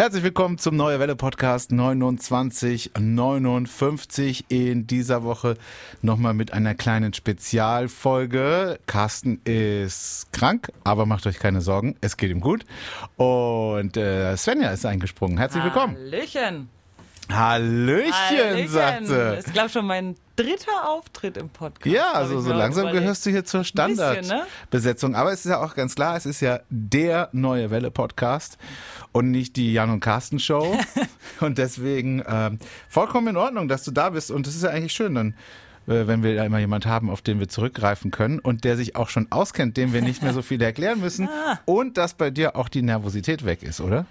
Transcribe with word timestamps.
Herzlich 0.00 0.22
willkommen 0.22 0.56
zum 0.56 0.76
Neue 0.76 0.98
Welle 0.98 1.14
Podcast 1.14 1.72
2959 1.72 4.46
in 4.48 4.86
dieser 4.86 5.24
Woche 5.24 5.58
nochmal 6.00 6.32
mit 6.32 6.54
einer 6.54 6.74
kleinen 6.74 7.12
Spezialfolge. 7.12 8.78
Carsten 8.86 9.42
ist 9.44 10.28
krank, 10.32 10.72
aber 10.84 11.04
macht 11.04 11.26
euch 11.26 11.38
keine 11.38 11.60
Sorgen, 11.60 11.96
es 12.00 12.16
geht 12.16 12.30
ihm 12.30 12.40
gut. 12.40 12.64
Und 13.18 13.98
äh, 13.98 14.38
Svenja 14.38 14.70
ist 14.70 14.86
eingesprungen. 14.86 15.36
Herzlich 15.36 15.64
willkommen. 15.64 15.96
Hallöchen. 15.96 16.70
Hallöchen, 17.34 18.12
Hallöchen. 18.12 18.68
sagt 18.68 19.06
sie. 19.06 19.14
Das 19.14 19.44
ist, 19.46 19.52
glaube 19.52 19.66
ich, 19.68 19.72
schon 19.72 19.86
mein 19.86 20.14
dritter 20.36 20.88
Auftritt 20.88 21.36
im 21.36 21.48
Podcast. 21.48 21.86
Ja, 21.94 22.12
also 22.12 22.40
so 22.40 22.52
langsam 22.52 22.84
überlegt. 22.84 23.02
gehörst 23.02 23.26
du 23.26 23.30
hier 23.30 23.44
zur 23.44 23.60
bisschen, 23.60 23.88
ne? 23.88 23.94
Standardbesetzung. 23.94 25.14
Aber 25.14 25.32
es 25.32 25.44
ist 25.44 25.50
ja 25.50 25.62
auch 25.62 25.74
ganz 25.74 25.94
klar, 25.94 26.16
es 26.16 26.26
ist 26.26 26.40
ja 26.40 26.60
der 26.70 27.28
neue 27.32 27.70
Welle-Podcast 27.70 28.58
und 29.12 29.30
nicht 29.30 29.56
die 29.56 29.72
Jan 29.72 29.90
und 29.90 30.00
Carsten 30.00 30.38
Show. 30.38 30.76
und 31.40 31.58
deswegen 31.58 32.22
ähm, 32.26 32.58
vollkommen 32.88 33.28
in 33.28 33.36
Ordnung, 33.36 33.68
dass 33.68 33.84
du 33.84 33.90
da 33.90 34.10
bist. 34.10 34.30
Und 34.30 34.46
es 34.46 34.54
ist 34.54 34.62
ja 34.62 34.70
eigentlich 34.70 34.92
schön, 34.92 35.14
dann 35.14 35.34
äh, 35.86 36.06
wenn 36.06 36.22
wir 36.22 36.34
da 36.36 36.44
immer 36.44 36.58
jemand 36.58 36.86
haben, 36.86 37.10
auf 37.10 37.22
den 37.22 37.40
wir 37.40 37.48
zurückgreifen 37.48 38.10
können 38.10 38.38
und 38.38 38.64
der 38.64 38.76
sich 38.76 38.96
auch 38.96 39.08
schon 39.08 39.26
auskennt, 39.30 39.76
dem 39.76 39.92
wir 39.92 40.02
nicht 40.02 40.22
mehr 40.22 40.32
so 40.32 40.42
viel 40.42 40.60
erklären 40.62 41.00
müssen 41.00 41.28
Ah. 41.28 41.58
und 41.64 41.96
dass 41.98 42.14
bei 42.14 42.30
dir 42.30 42.56
auch 42.56 42.68
die 42.68 42.82
Nervosität 42.82 43.44
weg 43.44 43.62
ist, 43.62 43.80
oder? 43.80 44.06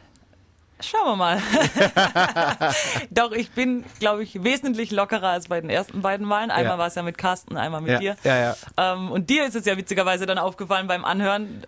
Schauen 0.82 1.06
wir 1.08 1.16
mal. 1.18 1.42
Doch, 3.12 3.32
ich 3.34 3.52
bin, 3.52 3.84
glaube 4.00 4.24
ich, 4.24 4.44
wesentlich 4.44 4.92
lockerer 4.92 5.28
als 5.30 5.48
bei 5.50 5.60
den 5.60 5.70
ersten 5.70 6.02
beiden 6.02 6.26
Malen. 6.26 6.52
Einmal 6.52 6.74
Ja. 6.74 6.78
war 6.78 6.88
es 6.88 6.96
ja 6.96 7.04
mit 7.04 7.18
Carsten, 7.18 7.58
einmal 7.58 7.82
mit 7.82 7.92
Ja, 7.92 8.00
dir. 8.00 8.16
ja, 8.24 8.38
ja. 8.38 8.56
Ähm, 8.94 9.12
und 9.12 9.30
dir 9.30 9.46
ist 9.46 9.56
es 9.56 9.66
ja 9.66 9.76
witzigerweise 9.78 10.26
dann 10.26 10.38
aufgefallen 10.38 10.88
beim 10.88 11.04
Anhören. 11.06 11.66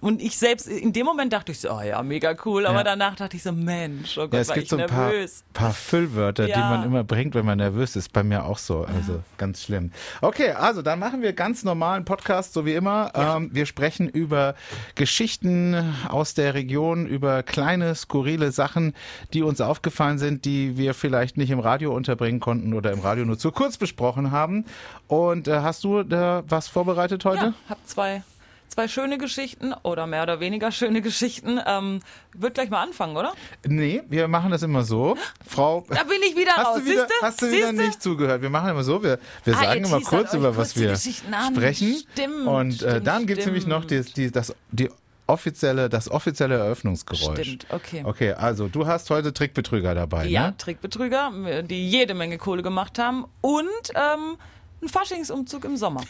Und 0.00 0.20
ich 0.20 0.36
selbst, 0.36 0.68
in 0.68 0.92
dem 0.92 1.06
Moment 1.06 1.32
dachte 1.32 1.52
ich 1.52 1.60
so, 1.60 1.70
oh 1.72 1.80
ja, 1.80 2.02
mega 2.02 2.36
cool. 2.44 2.66
Aber 2.66 2.78
Ja. 2.78 2.84
danach 2.84 3.16
dachte 3.16 3.36
ich 3.38 3.42
so, 3.42 3.50
Mensch, 3.50 4.18
oh 4.18 4.22
Gott, 4.22 4.34
Ja, 4.34 4.40
es 4.40 4.48
war 4.48 4.54
gibt 4.56 4.64
ich 4.64 4.70
so 4.70 4.76
ein 4.76 4.86
paar, 4.86 5.08
nervös. 5.08 5.42
paar 5.54 5.72
Füllwörter, 5.72 6.44
die 6.44 6.50
Ja. 6.50 6.68
man 6.68 6.84
immer 6.84 7.02
bringt, 7.02 7.34
wenn 7.34 7.46
man 7.46 7.56
nervös 7.56 7.96
ist. 7.96 8.12
Bei 8.12 8.22
mir 8.22 8.44
auch 8.44 8.58
so. 8.58 8.84
Also 8.84 9.22
ganz 9.38 9.62
schlimm. 9.62 9.90
Okay, 10.20 10.50
also 10.50 10.82
dann 10.82 10.98
machen 10.98 11.22
wir 11.22 11.32
ganz 11.32 11.64
normalen 11.64 12.04
Podcast, 12.04 12.52
so 12.52 12.66
wie 12.66 12.74
immer. 12.74 13.10
Ähm, 13.14 13.48
wir 13.54 13.64
sprechen 13.64 14.06
über 14.08 14.54
Geschichten 14.96 15.74
aus 16.08 16.34
der 16.34 16.52
Region, 16.52 17.06
über 17.06 17.42
kleine, 17.42 17.94
skurrile 17.94 18.52
Sachen, 18.52 18.92
die 19.32 19.42
uns 19.42 19.62
aufgefallen 19.62 20.18
sind, 20.18 20.44
die 20.44 20.76
wir 20.76 20.92
vielleicht 20.92 21.38
nicht 21.38 21.50
im 21.50 21.58
Radio 21.58 21.94
unterbringen 21.94 22.38
konnten 22.38 22.74
oder 22.74 22.92
im 22.92 23.00
Radio 23.00 23.24
nur 23.24 23.38
zu 23.38 23.50
kurz 23.50 23.78
besprochen 23.78 24.30
haben. 24.30 24.66
Und 25.08 25.48
äh, 25.48 25.60
hast 25.60 25.84
du 25.84 26.02
da 26.02 26.42
was 26.46 26.68
vorbereitet 26.68 27.24
heute? 27.24 27.46
Ja, 27.46 27.52
hab 27.70 27.78
zwei, 27.86 28.22
zwei 28.70 28.88
schöne 28.88 29.18
Geschichten 29.18 29.72
oder 29.82 30.06
mehr 30.06 30.22
oder 30.22 30.40
weniger 30.40 30.72
schöne 30.72 31.02
Geschichten. 31.02 31.60
Ähm, 31.66 32.00
wird 32.34 32.54
gleich 32.54 32.70
mal 32.70 32.82
anfangen, 32.82 33.16
oder? 33.16 33.32
Nee, 33.66 34.02
wir 34.08 34.28
machen 34.28 34.50
das 34.50 34.62
immer 34.62 34.82
so. 34.84 35.16
Frau. 35.46 35.84
Da 35.88 36.04
bin 36.04 36.18
ich 36.28 36.36
wieder 36.36 36.52
Hast 36.56 36.66
raus. 36.66 36.78
du 36.78 36.84
wieder, 36.86 37.00
Siehste? 37.06 37.14
hast 37.22 37.42
du 37.42 37.46
wieder 37.50 37.68
Siehste? 37.70 37.86
nicht 37.86 38.02
zugehört? 38.02 38.42
Wir 38.42 38.50
machen 38.50 38.70
immer 38.70 38.84
so, 38.84 39.02
wir, 39.02 39.18
wir 39.44 39.54
Ah, 39.56 39.60
sagen 39.64 39.84
immer 39.84 40.00
kurz 40.00 40.32
über 40.34 40.56
was 40.56 40.76
wir 40.76 40.96
sprechen. 40.96 41.96
Stimmt, 42.12 42.46
und 42.46 42.70
äh, 42.70 42.90
stimmt, 42.90 43.06
dann 43.06 43.26
gibt's 43.26 43.46
nämlich 43.46 43.66
noch 43.66 43.84
die, 43.84 44.02
die, 44.02 44.30
das, 44.30 44.54
die 44.70 44.88
offizielle, 45.26 45.88
das 45.88 46.10
offizielle 46.10 46.56
Eröffnungsgeräusch. 46.56 47.40
Stimmt, 47.46 47.66
okay. 47.70 48.02
Okay, 48.04 48.32
also 48.32 48.68
du 48.68 48.86
hast 48.86 49.10
heute 49.10 49.32
Trickbetrüger 49.32 49.94
dabei, 49.94 50.26
Ja, 50.26 50.48
ne? 50.48 50.54
Trickbetrüger, 50.58 51.62
die 51.62 51.88
jede 51.88 52.14
Menge 52.14 52.38
Kohle 52.38 52.62
gemacht 52.62 52.98
haben 52.98 53.24
und 53.40 53.68
ähm, 53.94 54.36
ein 54.82 54.88
Faschingsumzug 54.88 55.64
im 55.64 55.76
Sommer. 55.76 56.02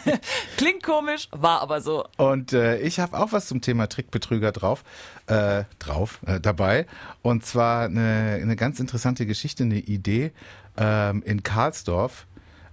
Klingt 0.56 0.82
komisch, 0.82 1.28
war 1.32 1.60
aber 1.60 1.80
so. 1.80 2.06
Und 2.16 2.52
äh, 2.52 2.78
ich 2.78 2.98
habe 2.98 3.18
auch 3.18 3.32
was 3.32 3.46
zum 3.46 3.60
Thema 3.60 3.88
Trickbetrüger 3.88 4.52
drauf, 4.52 4.84
äh, 5.26 5.64
drauf, 5.78 6.20
äh, 6.26 6.40
dabei. 6.40 6.86
Und 7.22 7.44
zwar 7.44 7.84
eine, 7.84 8.38
eine 8.40 8.56
ganz 8.56 8.80
interessante 8.80 9.26
Geschichte, 9.26 9.64
eine 9.64 9.78
Idee 9.78 10.32
ähm, 10.76 11.22
in 11.24 11.42
Karlsdorf, 11.42 12.26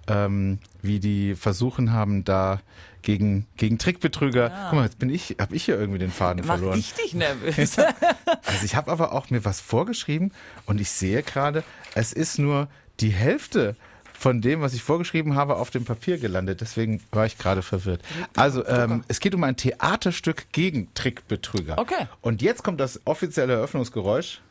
ähm, 0.08 0.60
wie 0.82 1.00
die 1.00 1.36
versuchen 1.36 1.92
haben, 1.92 2.24
da 2.24 2.62
gegen, 3.02 3.46
gegen 3.58 3.78
Trickbetrüger. 3.78 4.50
Guck 4.70 4.80
mal, 4.80 4.86
jetzt 4.86 5.00
bin 5.00 5.10
ich, 5.10 5.36
habe 5.40 5.56
ich 5.56 5.66
hier 5.66 5.78
irgendwie 5.78 6.00
den 6.00 6.12
Faden 6.12 6.46
Mach 6.46 6.56
verloren. 6.56 6.76
richtig 6.76 7.14
nervös. 7.14 7.78
Also 8.46 8.66
ich 8.66 8.76
habe 8.76 8.92
aber 8.92 9.14
auch 9.14 9.30
mir 9.30 9.46
was 9.46 9.62
vorgeschrieben 9.62 10.32
und 10.66 10.80
ich 10.80 10.90
sehe 10.90 11.24
gerade, 11.24 11.64
es 11.96 12.14
ist 12.14 12.40
nur 12.40 12.68
die 13.00 13.10
Hälfte 13.10 13.76
von 14.18 14.42
dem, 14.42 14.62
was 14.62 14.74
ich 14.74 14.84
vorgeschrieben 14.84 15.36
habe, 15.36 15.58
auf 15.58 15.70
dem 15.70 15.86
Papier 15.86 16.18
gelandet. 16.18 16.62
Deswegen 16.62 17.02
war 17.12 17.26
ich 17.26 17.38
gerade 17.38 17.62
verwirrt. 17.62 18.02
Also 18.36 18.66
ähm, 18.66 19.04
es 19.08 19.20
geht 19.20 19.36
um 19.36 19.44
ein 19.44 19.56
Theaterstück 19.56 20.52
gegen 20.52 20.94
Trickbetrüger. 20.94 21.78
Okay. 21.78 22.08
Und 22.22 22.42
jetzt 22.42 22.64
kommt 22.64 22.80
das 22.80 23.02
offizielle 23.06 23.54
Eröffnungsgeräusch. 23.54 24.42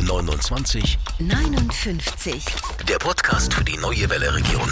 29, 0.00 0.98
59. 1.20 2.44
der 2.88 2.96
Podcast 2.96 3.54
für 3.54 3.64
die 3.64 3.76
neue 3.76 4.10
Welle 4.10 4.34
Region. 4.34 4.68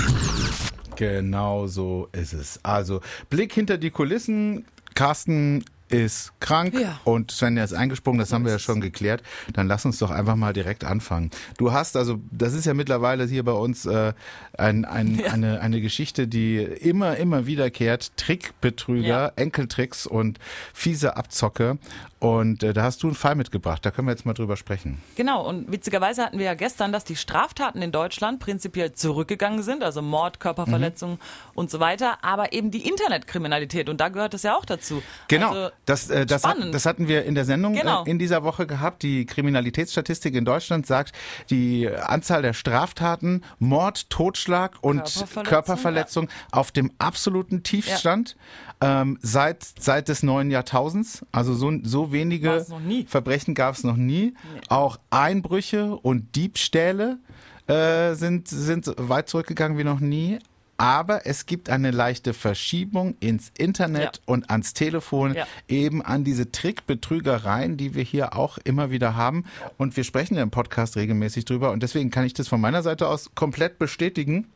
Genau 0.96 1.66
so 1.66 2.08
ist 2.12 2.32
es. 2.32 2.58
Also 2.64 3.00
Blick 3.28 3.52
hinter 3.52 3.78
die 3.78 3.90
Kulissen. 3.90 4.64
Carsten 4.94 5.64
ist 5.90 6.32
krank 6.40 6.74
Ja. 6.78 7.00
und 7.04 7.30
Svenja 7.30 7.64
ist 7.64 7.72
eingesprungen, 7.74 8.18
das 8.18 8.32
haben 8.32 8.44
wir 8.44 8.52
ja 8.52 8.58
schon 8.58 8.80
geklärt. 8.80 9.22
Dann 9.52 9.66
lass 9.66 9.84
uns 9.84 9.98
doch 9.98 10.10
einfach 10.10 10.36
mal 10.36 10.52
direkt 10.52 10.84
anfangen. 10.84 11.30
Du 11.58 11.72
hast 11.72 11.96
also, 11.96 12.18
das 12.30 12.54
ist 12.54 12.64
ja 12.66 12.74
mittlerweile 12.74 13.24
hier 13.26 13.44
bei 13.44 13.52
uns 13.52 13.86
äh, 13.86 14.12
ein, 14.56 14.84
ein, 14.84 15.22
eine, 15.30 15.60
eine 15.60 15.80
Geschichte, 15.80 16.28
die 16.28 16.56
immer, 16.58 17.16
immer 17.16 17.46
wiederkehrt. 17.46 18.12
Trickbetrüger, 18.16 19.06
Ja. 19.08 19.32
Enkeltricks 19.36 20.06
und 20.06 20.38
fiese 20.72 21.16
Abzocke. 21.16 21.78
Und 22.18 22.62
äh, 22.62 22.74
da 22.74 22.82
hast 22.82 23.02
du 23.02 23.06
einen 23.06 23.16
Fall 23.16 23.34
mitgebracht, 23.34 23.84
da 23.84 23.90
können 23.90 24.06
wir 24.06 24.12
jetzt 24.12 24.26
mal 24.26 24.34
drüber 24.34 24.56
sprechen. 24.58 25.00
Genau, 25.16 25.48
und 25.48 25.72
witzigerweise 25.72 26.22
hatten 26.22 26.38
wir 26.38 26.44
ja 26.44 26.54
gestern, 26.54 26.92
dass 26.92 27.04
die 27.04 27.16
Straftaten 27.16 27.80
in 27.80 27.92
Deutschland 27.92 28.40
prinzipiell 28.40 28.92
zurückgegangen 28.92 29.62
sind, 29.62 29.82
also 29.82 30.02
Mord, 30.02 30.38
Körperverletzung 30.38 31.18
und 31.54 31.70
so 31.70 31.80
weiter, 31.80 32.18
aber 32.22 32.52
eben 32.52 32.70
die 32.70 32.86
Internetkriminalität 32.86 33.88
und 33.88 34.02
da 34.02 34.10
gehört 34.10 34.34
das 34.34 34.42
ja 34.42 34.54
auch 34.54 34.66
dazu. 34.66 35.02
Genau, 35.28 35.48
Also, 35.48 35.70
das, 35.90 36.08
äh, 36.08 36.24
das, 36.24 36.44
hat, 36.44 36.56
das 36.72 36.86
hatten 36.86 37.08
wir 37.08 37.24
in 37.24 37.34
der 37.34 37.44
Sendung 37.44 37.74
Genau. 37.74 38.04
äh, 38.04 38.10
in 38.10 38.18
dieser 38.18 38.42
Woche 38.44 38.66
gehabt. 38.66 39.02
Die 39.02 39.26
Kriminalitätsstatistik 39.26 40.34
in 40.34 40.44
Deutschland 40.44 40.86
sagt, 40.86 41.14
die 41.50 41.88
Anzahl 41.88 42.42
der 42.42 42.52
Straftaten, 42.52 43.42
Mord, 43.58 44.08
Totschlag 44.10 44.76
und 44.82 45.02
Körperverletzung, 45.02 45.44
Körperverletzung 45.44 46.28
auf 46.52 46.70
dem 46.70 46.92
absoluten 46.98 47.62
Tiefstand 47.62 48.36
ähm, 48.80 49.18
seit, 49.20 49.66
seit 49.78 50.08
des 50.08 50.22
neuen 50.22 50.50
Jahrtausends. 50.50 51.26
Also 51.32 51.54
so, 51.54 51.72
so 51.82 52.12
wenige. 52.12 52.64
Verbrechen 53.08 53.54
gab 53.54 53.74
es 53.74 53.84
noch 53.84 53.96
nie. 53.96 54.34
Auch 54.68 54.98
Einbrüche 55.10 55.96
und 55.96 56.36
Diebstähle 56.36 57.18
äh, 57.66 58.14
sind, 58.14 58.48
sind 58.48 58.92
weit 58.96 59.28
zurückgegangen 59.28 59.76
wie 59.78 59.84
noch 59.84 60.00
nie. 60.00 60.38
Aber 60.80 61.26
es 61.26 61.44
gibt 61.46 61.68
eine 61.68 61.90
leichte 61.90 62.32
Verschiebung 62.32 63.14
ins 63.20 63.52
Internet 63.58 64.16
Ja. 64.16 64.22
und 64.26 64.48
ans 64.50 64.72
Telefon, 64.72 65.34
Ja. 65.34 65.46
eben 65.68 66.00
an 66.02 66.24
diese 66.24 66.50
Trickbetrügereien, 66.50 67.76
die 67.76 67.94
wir 67.94 68.02
hier 68.02 68.34
auch 68.36 68.56
immer 68.64 68.90
wieder 68.90 69.14
haben. 69.14 69.44
Und 69.76 69.96
wir 69.96 70.04
sprechen 70.04 70.36
ja 70.36 70.42
im 70.42 70.50
Podcast 70.50 70.96
regelmäßig 70.96 71.44
drüber. 71.44 71.70
Und 71.72 71.82
deswegen 71.82 72.10
kann 72.10 72.24
ich 72.24 72.32
das 72.34 72.48
von 72.48 72.60
meiner 72.60 72.82
Seite 72.82 73.08
aus 73.08 73.30
komplett 73.34 73.78
bestätigen. 73.78 74.46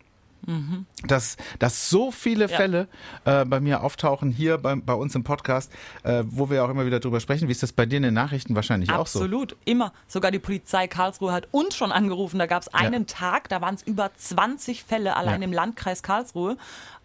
Dass, 1.06 1.36
dass 1.58 1.88
so 1.90 2.10
viele 2.10 2.44
Mhm. 2.46 2.50
Ja. 2.50 2.56
Fälle 2.56 2.88
äh, 3.24 3.44
bei 3.44 3.60
mir 3.60 3.82
auftauchen 3.82 4.30
hier 4.30 4.58
bei, 4.58 4.74
bei 4.76 4.92
uns 4.94 5.14
im 5.14 5.24
Podcast, 5.24 5.72
äh, 6.02 6.22
wo 6.26 6.50
wir 6.50 6.64
auch 6.64 6.68
immer 6.68 6.84
wieder 6.86 7.00
drüber 7.00 7.20
sprechen. 7.20 7.48
Wie 7.48 7.52
ist 7.52 7.62
das 7.62 7.72
bei 7.72 7.86
dir 7.86 7.96
in 7.96 8.02
den 8.02 8.14
Nachrichten 8.14 8.54
wahrscheinlich 8.54 8.90
auch 8.90 9.06
so? 9.06 9.20
Absolut, 9.20 9.56
immer. 9.64 9.92
Sogar 10.08 10.30
die 10.30 10.38
Polizei 10.38 10.86
Karlsruhe 10.88 11.32
hat 11.32 11.48
uns 11.52 11.74
schon 11.76 11.92
angerufen. 11.92 12.38
Da 12.38 12.46
gab 12.46 12.62
es 12.62 12.68
einen 12.74 13.06
Tag, 13.06 13.48
da 13.48 13.60
waren 13.60 13.74
es 13.74 13.82
über 13.82 14.10
20 14.14 14.84
Fälle 14.84 15.16
allein 15.16 15.40
Ja. 15.40 15.44
im 15.46 15.52
Landkreis 15.52 16.02
Karlsruhe, 16.02 16.56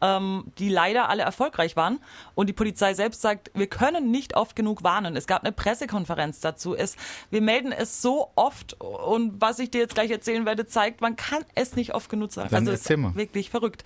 ähm, 0.02 0.46
die 0.58 0.70
leider 0.70 1.10
alle 1.10 1.24
erfolgreich 1.24 1.76
waren. 1.76 2.00
Und 2.36 2.48
die 2.48 2.54
Polizei 2.54 2.94
selbst 2.94 3.22
sagt, 3.22 3.52
wir 3.54 3.68
können 3.68 4.12
nicht 4.12 4.36
oft 4.36 4.56
genug 4.56 4.84
warnen. 4.84 5.16
Es 5.16 5.28
gab 5.28 5.44
eine 5.44 5.52
Pressekonferenz 5.52 6.40
dazu. 6.42 6.76
Es, 6.76 6.96
wir 7.32 7.42
melden 7.42 7.72
es 7.72 8.02
so 8.02 8.30
oft 8.36 8.74
und 8.82 9.40
was 9.42 9.60
ich 9.60 9.72
dir 9.72 9.80
jetzt 9.82 9.96
gleich 9.96 10.12
erzählen 10.12 10.46
werde, 10.46 10.66
zeigt, 10.68 11.02
man 11.02 11.16
kann 11.16 11.44
es 11.56 11.76
nicht 11.76 11.94
oft 11.96 12.10
genug 12.10 12.32
sagen. 12.32 12.50
Dann 12.52 12.60
also 12.64 12.72
erzähl 12.72 12.98
mal. 12.98 13.10
ist 13.16 13.29
wirklich 13.30 13.50
verrückt. 13.50 13.84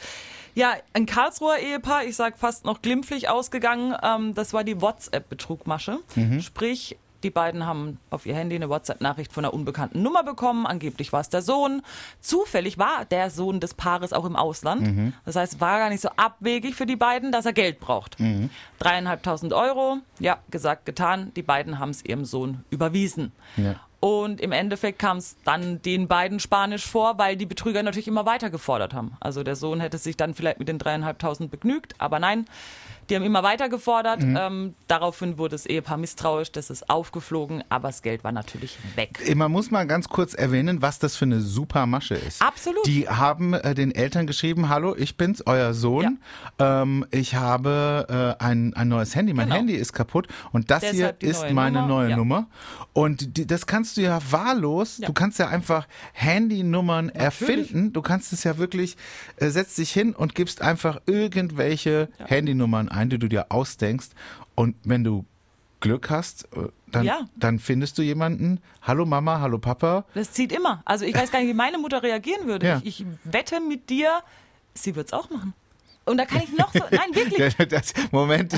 Ja, 0.55 0.73
ein 0.93 1.05
Karlsruher 1.05 1.57
Ehepaar, 1.57 2.05
ich 2.05 2.15
sag 2.15 2.37
fast 2.37 2.65
noch 2.65 2.81
glimpflich 2.81 3.29
ausgegangen. 3.29 3.95
Ähm, 4.03 4.35
das 4.35 4.53
war 4.53 4.63
die 4.63 4.81
WhatsApp-Betrugmasche. 4.81 5.99
Mhm. 6.15 6.41
Sprich, 6.41 6.97
die 7.23 7.29
beiden 7.29 7.65
haben 7.65 7.99
auf 8.09 8.25
ihr 8.25 8.35
Handy 8.35 8.55
eine 8.55 8.69
WhatsApp-Nachricht 8.69 9.31
von 9.31 9.45
einer 9.45 9.53
unbekannten 9.53 10.01
Nummer 10.03 10.23
bekommen. 10.23 10.67
Angeblich 10.67 11.13
war 11.13 11.21
es 11.21 11.29
der 11.29 11.41
Sohn. 11.41 11.81
Zufällig 12.19 12.77
war 12.77 13.05
der 13.05 13.29
Sohn 13.29 13.59
des 13.59 13.73
Paares 13.73 14.13
auch 14.13 14.25
im 14.25 14.35
Ausland. 14.35 14.81
Mhm. 14.81 15.13
Das 15.25 15.35
heißt, 15.35 15.61
war 15.61 15.79
gar 15.79 15.89
nicht 15.89 16.01
so 16.01 16.09
abwegig 16.17 16.75
für 16.75 16.85
die 16.85 16.97
beiden, 16.97 17.31
dass 17.31 17.45
er 17.45 17.53
Geld 17.53 17.79
braucht. 17.79 18.19
Mhm. 18.19 18.49
Dreieinhalbtausend 18.79 19.53
Euro. 19.53 19.99
Ja, 20.19 20.39
gesagt, 20.51 20.85
getan. 20.85 21.31
Die 21.35 21.43
beiden 21.43 21.79
haben 21.79 21.91
es 21.91 22.03
ihrem 22.03 22.25
Sohn 22.25 22.63
überwiesen. 22.69 23.31
Ja. 23.55 23.75
Und 24.03 24.41
im 24.41 24.51
Endeffekt 24.51 24.99
kam 24.99 25.15
es 25.15 25.37
dann 25.45 25.81
den 25.81 26.09
beiden 26.09 26.41
Spanisch 26.41 26.85
vor, 26.85 27.17
weil 27.19 27.37
die 27.37 27.45
Betrüger 27.45 27.83
natürlich 27.83 28.09
immer 28.09 28.25
weiter 28.25 28.49
gefordert 28.49 28.93
haben. 28.93 29.15
Also 29.21 29.43
der 29.43 29.55
Sohn 29.55 29.79
hätte 29.79 29.97
sich 29.97 30.17
dann 30.17 30.33
vielleicht 30.33 30.59
mit 30.59 30.67
den 30.67 30.77
dreieinhalbtausend 30.77 31.49
begnügt, 31.49 31.93
aber 31.99 32.19
nein, 32.19 32.43
Die 33.09 33.15
haben 33.15 33.23
immer 33.23 33.43
weiter 33.43 33.69
gefordert. 33.69 34.21
Mhm. 34.21 34.37
Ähm, 34.39 34.73
daraufhin 34.87 35.37
wurde 35.37 35.53
das 35.55 35.65
Ehepaar 35.65 35.97
misstrauisch, 35.97 36.51
das 36.51 36.69
ist 36.69 36.89
aufgeflogen, 36.89 37.63
aber 37.69 37.89
das 37.89 38.01
Geld 38.01 38.23
war 38.23 38.31
natürlich 38.31 38.77
weg. 38.95 39.19
Man 39.35 39.51
muss 39.51 39.71
mal 39.71 39.85
ganz 39.87 40.07
kurz 40.09 40.33
erwähnen, 40.33 40.81
was 40.81 40.99
das 40.99 41.15
für 41.15 41.25
eine 41.25 41.41
super 41.41 41.85
Masche 41.85 42.15
ist. 42.15 42.41
Absolut. 42.41 42.85
Die 42.85 43.07
haben 43.09 43.53
äh, 43.53 43.73
den 43.75 43.93
Eltern 43.93 44.27
geschrieben, 44.27 44.69
hallo, 44.69 44.95
ich 44.95 45.17
bin's, 45.17 45.43
euer 45.45 45.73
Sohn. 45.73 46.19
Ähm, 46.59 47.05
ich 47.11 47.35
habe 47.35 48.35
äh, 48.39 48.43
ein, 48.43 48.73
ein 48.75 48.87
neues 48.87 49.15
Handy, 49.15 49.33
mein 49.33 49.45
Genau. 49.47 49.57
Handy 49.57 49.73
ist 49.75 49.93
kaputt 49.93 50.27
und 50.51 50.71
das 50.71 50.81
Deshalb 50.81 51.19
hier 51.21 51.29
ist 51.29 51.41
neue 51.41 51.53
meine 51.53 51.81
Nummer, 51.81 51.87
neue 51.87 52.09
ja. 52.11 52.15
Nummer. 52.17 52.47
Und 52.93 53.37
die, 53.37 53.45
das 53.47 53.65
kannst 53.67 53.97
du 53.97 54.01
ja 54.01 54.19
wahllos, 54.31 54.99
Ja. 54.99 55.07
du 55.07 55.13
kannst 55.13 55.39
ja 55.39 55.47
einfach 55.49 55.87
Handynummern 56.13 57.09
erfinden. 57.09 57.91
Du 57.93 58.01
kannst 58.01 58.33
es 58.33 58.43
ja 58.43 58.57
wirklich, 58.57 58.97
äh, 59.37 59.49
setzt 59.49 59.77
dich 59.77 59.91
hin 59.91 60.13
und 60.13 60.35
gibst 60.35 60.61
einfach 60.61 61.01
irgendwelche 61.05 62.09
Handynummern 62.19 62.89
ein, 62.89 63.02
die 63.09 63.17
du 63.19 63.27
dir 63.27 63.47
ausdenkst. 63.51 64.09
Und 64.55 64.75
wenn 64.83 65.03
du 65.03 65.25
Glück 65.79 66.09
hast, 66.09 66.45
äh, 66.55 66.69
dann, 66.91 67.03
Ja. 67.05 67.19
dann 67.35 67.59
findest 67.59 67.97
du 67.97 68.01
jemanden, 68.03 68.59
hallo 68.81 69.05
Mama, 69.05 69.39
hallo 69.41 69.57
Papa, 69.59 70.05
Das 70.13 70.31
zieht 70.31 70.51
immer. 70.51 70.81
Also 70.85 71.05
ich 71.05 71.13
weiß 71.15 71.31
gar 71.31 71.39
nicht, 71.39 71.49
wie 71.49 71.53
meine 71.53 71.77
Mutter 71.77 72.01
reagieren 72.03 72.47
würde. 72.47 72.65
Ja. 72.67 72.81
Ich, 72.83 73.01
ich 73.01 73.05
wette 73.23 73.59
mit 73.59 73.89
dir, 73.89 74.21
sie 74.73 74.95
wird's 74.95 75.11
auch 75.13 75.29
machen. 75.29 75.53
Und 76.05 76.17
da 76.17 76.25
kann 76.25 76.41
ich 76.43 76.57
noch 76.57 76.71
so, 76.73 76.79
nein, 76.91 77.13
wirklich. 77.13 77.55
Das, 77.69 77.93
Moment, 78.11 78.53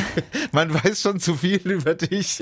man 0.52 0.74
weiß 0.74 1.00
schon 1.02 1.20
zu 1.20 1.36
viel 1.36 1.60
über 1.72 1.94
dich. 1.94 2.42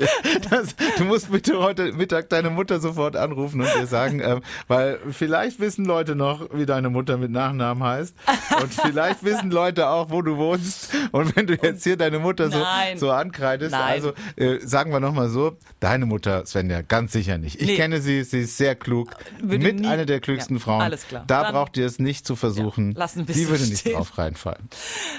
Das, 0.50 0.74
du 0.96 1.04
musst 1.04 1.30
bitte 1.30 1.58
heute 1.60 1.92
Mittag 1.92 2.30
deine 2.30 2.48
Mutter 2.50 2.80
sofort 2.80 3.14
anrufen 3.16 3.60
und 3.60 3.68
ihr 3.78 3.86
sagen, 3.86 4.20
ähm, 4.20 4.40
weil 4.66 4.98
vielleicht 5.10 5.60
wissen 5.60 5.84
Leute 5.84 6.14
noch, 6.14 6.48
wie 6.54 6.64
deine 6.64 6.88
Mutter 6.88 7.18
mit 7.18 7.30
Nachnamen 7.30 7.82
heißt. 7.84 8.14
Und 8.62 8.72
vielleicht 8.72 9.22
wissen 9.24 9.50
Leute 9.50 9.88
auch, 9.88 10.08
wo 10.10 10.22
du 10.22 10.36
wohnst. 10.38 10.90
Und 11.12 11.36
wenn 11.36 11.46
du 11.46 11.54
jetzt 11.54 11.84
hier 11.84 11.96
deine 11.98 12.18
Mutter 12.18 12.50
so, 12.50 12.58
Nein. 12.58 12.96
so 12.98 13.10
ankreidest, 13.10 13.72
Nein. 13.72 13.82
also 13.92 14.12
äh, 14.36 14.58
sagen 14.66 14.90
wir 14.90 15.00
nochmal 15.00 15.28
so, 15.28 15.56
deine 15.80 16.06
Mutter, 16.06 16.46
Svenja, 16.46 16.80
ganz 16.80 17.12
sicher 17.12 17.36
nicht. 17.36 17.60
Ich 17.60 17.66
Nee. 17.68 17.76
kenne 17.76 18.00
sie, 18.00 18.24
sie 18.24 18.40
ist 18.40 18.56
sehr 18.56 18.74
klug, 18.74 19.10
Würde 19.40 19.64
mit 19.64 19.80
nie- 19.80 19.86
einer 19.86 20.06
der 20.06 20.20
klügsten 20.20 20.56
Ja, 20.56 20.62
Frauen. 20.62 20.80
alles 20.80 21.06
klar. 21.06 21.24
Da 21.26 21.42
Dann- 21.42 21.52
braucht 21.52 21.76
ihr 21.76 21.84
es 21.86 21.98
nicht 21.98 22.26
zu 22.26 22.36
versuchen. 22.36 22.92
Ja, 22.92 22.98
lassen 23.00 23.26
sie 23.26 23.42
es 23.42 23.48
würde 23.50 23.64
nicht 23.64 23.80
stehen. 23.80 23.94
drauf 23.96 24.16
reinfallen. 24.16 24.68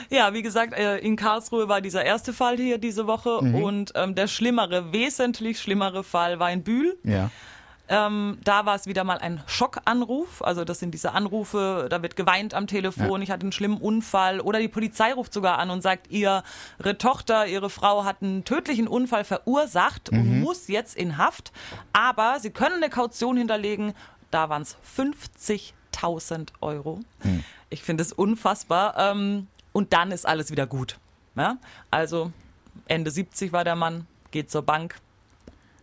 Ja, 0.10 0.34
wie 0.34 0.42
gesagt, 0.42 0.74
äh, 0.74 0.98
in 1.00 1.16
Karlsruhe 1.16 1.68
war 1.68 1.82
dieser 1.82 2.04
erste 2.06 2.32
Fall 2.34 2.58
hier 2.58 2.78
diese 2.78 3.08
Woche 3.08 3.40
Mhm. 3.42 3.56
und 3.56 3.92
ähm, 3.96 4.16
der 4.16 4.28
schlimmere, 4.28 4.92
wesentlich 4.94 5.60
schlimmere 5.60 6.04
Fall 6.04 6.40
war 6.40 6.52
in 6.52 6.64
Bühl. 6.64 6.98
Ja. 7.04 7.30
Ähm, 7.88 8.40
da 8.44 8.66
war 8.66 8.76
es 8.76 8.88
wieder 8.88 9.04
mal 9.04 9.20
ein 9.20 9.44
Schockanruf. 9.46 10.42
Also 10.42 10.66
das 10.66 10.80
sind 10.80 10.92
diese 10.92 11.12
Anrufe, 11.12 11.86
da 11.88 12.02
wird 12.02 12.16
geweint 12.16 12.56
am 12.56 12.66
Telefon, 12.66 13.22
ich 13.22 13.30
hatte 13.30 13.44
einen 13.44 13.52
schlimmen 13.52 13.78
Unfall. 13.78 14.40
Oder 14.42 14.58
die 14.60 14.68
Polizei 14.68 15.14
ruft 15.14 15.32
sogar 15.34 15.60
an 15.60 15.70
und 15.70 15.82
sagt, 15.84 16.10
ihre 16.10 16.44
Tochter, 16.98 17.46
ihre 17.46 17.70
Frau 17.70 18.04
hat 18.04 18.24
einen 18.24 18.44
tödlichen 18.44 18.88
Unfall 18.88 19.24
verursacht 19.24 20.10
und 20.10 20.42
muss 20.42 20.68
jetzt 20.68 20.98
in 20.98 21.18
Haft. 21.20 21.52
Aber 21.94 22.40
sie 22.40 22.50
können 22.50 22.78
eine 22.78 22.90
Kaution 22.90 23.38
hinterlegen. 23.38 23.94
Da 24.32 24.50
waren 24.50 24.64
es 24.64 24.78
50.000 24.98 26.50
Euro. 26.62 27.02
Ich 27.70 27.84
finde 27.84 28.02
es 28.02 28.12
unfassbar. 28.14 28.96
Ähm, 28.98 29.48
und 29.76 29.92
dann 29.92 30.12
ist 30.14 30.26
alles 30.26 30.52
wieder 30.52 30.68
gut. 30.68 30.98
Ja? 31.36 31.58
Also 31.92 32.32
Ende 32.88 33.12
70 33.12 33.52
war 33.52 33.66
der 33.66 33.76
Mann, 33.76 34.08
geht 34.32 34.50
zur 34.50 34.62
Bank, 34.62 34.96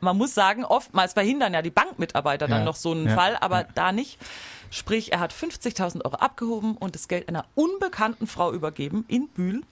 man 0.01 0.17
muss 0.17 0.35
sagen, 0.35 0.65
oftmals 0.65 1.13
verhindern 1.13 1.53
ja 1.53 1.61
die 1.61 1.71
Bankmitarbeiter 1.71 2.49
dann 2.49 2.61
Ja, 2.61 2.65
noch 2.65 2.77
so 2.77 2.93
einen 2.93 3.07
ja, 3.07 3.15
Fall, 3.15 3.37
aber 3.37 3.65
da 3.75 3.93
nicht. 3.93 4.19
Sprich, 4.71 5.13
er 5.13 5.21
hat 5.21 5.33
50.000 5.33 6.05
Euro 6.07 6.17
abgehoben 6.17 6.77
und 6.79 6.95
das 6.95 7.07
Geld 7.07 7.29
einer 7.29 7.45
unbekannten 7.55 8.27
Frau 8.27 8.53
übergeben 8.53 9.05
in 9.09 9.29
Bühl. 9.29 9.63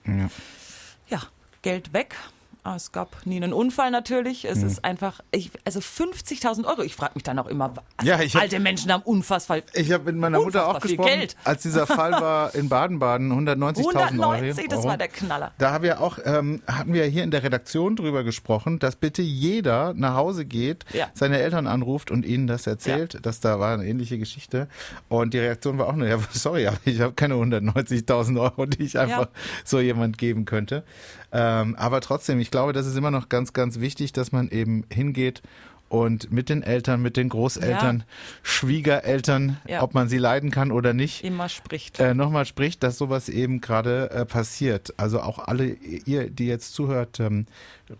Ja, 1.09 1.21
Geld 1.63 1.91
weg. 1.91 2.15
Ah, 2.63 2.75
Es 2.75 2.91
gab 2.91 3.25
nie 3.25 3.37
einen 3.37 3.53
Unfall 3.53 3.89
natürlich. 3.89 4.45
Es 4.45 4.61
ist 4.61 4.85
einfach, 4.85 5.21
ich, 5.31 5.49
also 5.65 5.79
50.000 5.79 6.65
Euro. 6.65 6.83
Ich 6.83 6.95
frage 6.95 7.13
mich 7.15 7.23
dann 7.23 7.39
auch 7.39 7.47
immer, 7.47 7.73
also 7.97 8.11
Ja, 8.11 8.19
hab- 8.19 8.35
alte 8.39 8.59
Menschen 8.59 8.91
haben 8.93 9.01
unfassbar. 9.01 9.61
Ich 9.73 9.91
habe 9.91 10.03
mit 10.03 10.15
meiner 10.17 10.39
Mutter 10.39 10.67
auch 10.67 10.79
gesprochen, 10.79 11.07
Geld. 11.07 11.35
als 11.43 11.63
dieser 11.63 11.87
Fall 11.87 12.11
war 12.11 12.53
in 12.55 12.69
Baden-Baden, 12.69 13.31
190.000 13.31 13.85
Euro. 13.87 13.97
190, 14.31 14.67
das 14.67 14.83
war 14.85 14.95
der 14.95 15.07
Knaller. 15.07 15.53
Da 15.57 15.71
haben 15.71 15.83
wir 15.83 16.01
auch, 16.01 16.19
ähm, 16.23 16.61
hatten 16.67 16.93
wir 16.93 17.03
hier 17.05 17.23
in 17.23 17.31
der 17.31 17.41
Redaktion 17.41 17.95
drüber 17.95 18.23
gesprochen, 18.23 18.77
dass 18.77 18.95
bitte 18.95 19.23
jeder 19.23 19.95
nach 19.95 20.13
Hause 20.13 20.45
geht, 20.45 20.85
Ja. 20.93 21.07
seine 21.15 21.39
Eltern 21.39 21.65
anruft 21.65 22.11
und 22.11 22.27
ihnen 22.27 22.45
das 22.45 22.67
erzählt, 22.67 23.25
dass 23.25 23.39
da 23.39 23.59
war 23.59 23.73
eine 23.73 23.87
ähnliche 23.87 24.19
Geschichte. 24.19 24.67
Und 25.09 25.33
die 25.33 25.39
Reaktion 25.39 25.79
war 25.79 25.87
auch 25.87 25.95
nur, 25.95 26.07
ja, 26.07 26.19
sorry, 26.31 26.67
aber 26.67 26.77
ich 26.85 27.01
habe 27.01 27.13
keine 27.13 27.33
190.000 27.35 28.39
Euro, 28.39 28.67
die 28.67 28.83
ich 28.83 28.99
einfach 28.99 29.29
so 29.65 29.79
jemand 29.79 30.19
geben 30.19 30.45
könnte. 30.45 30.83
Ähm, 31.31 31.75
aber 31.75 32.01
trotzdem, 32.01 32.39
ich 32.39 32.51
glaube, 32.51 32.73
das 32.73 32.85
ist 32.85 32.97
immer 32.97 33.11
noch 33.11 33.29
ganz, 33.29 33.53
ganz 33.53 33.79
wichtig, 33.79 34.11
dass 34.13 34.31
man 34.31 34.49
eben 34.49 34.83
hingeht 34.91 35.41
und 35.87 36.31
mit 36.31 36.47
den 36.49 36.63
Eltern, 36.63 37.01
mit 37.01 37.17
den 37.17 37.27
Großeltern, 37.29 38.03
Schwiegereltern, 38.43 39.57
Ja. 39.67 39.81
ob 39.81 39.93
man 39.93 40.07
sie 40.07 40.17
leiden 40.17 40.51
kann 40.51 40.71
oder 40.71 40.93
nicht, 40.93 41.23
Immer 41.23 41.49
spricht. 41.49 41.99
äh, 41.99 42.13
nochmal 42.13 42.45
spricht, 42.45 42.83
dass 42.83 42.97
sowas 42.97 43.27
eben 43.27 43.59
gerade 43.59 44.09
äh, 44.11 44.25
passiert. 44.25 44.93
Also 44.97 45.19
auch 45.21 45.39
alle 45.39 45.65
ihr, 45.67 46.29
die 46.29 46.45
jetzt 46.47 46.73
zuhört, 46.73 47.19
ähm, 47.19 47.45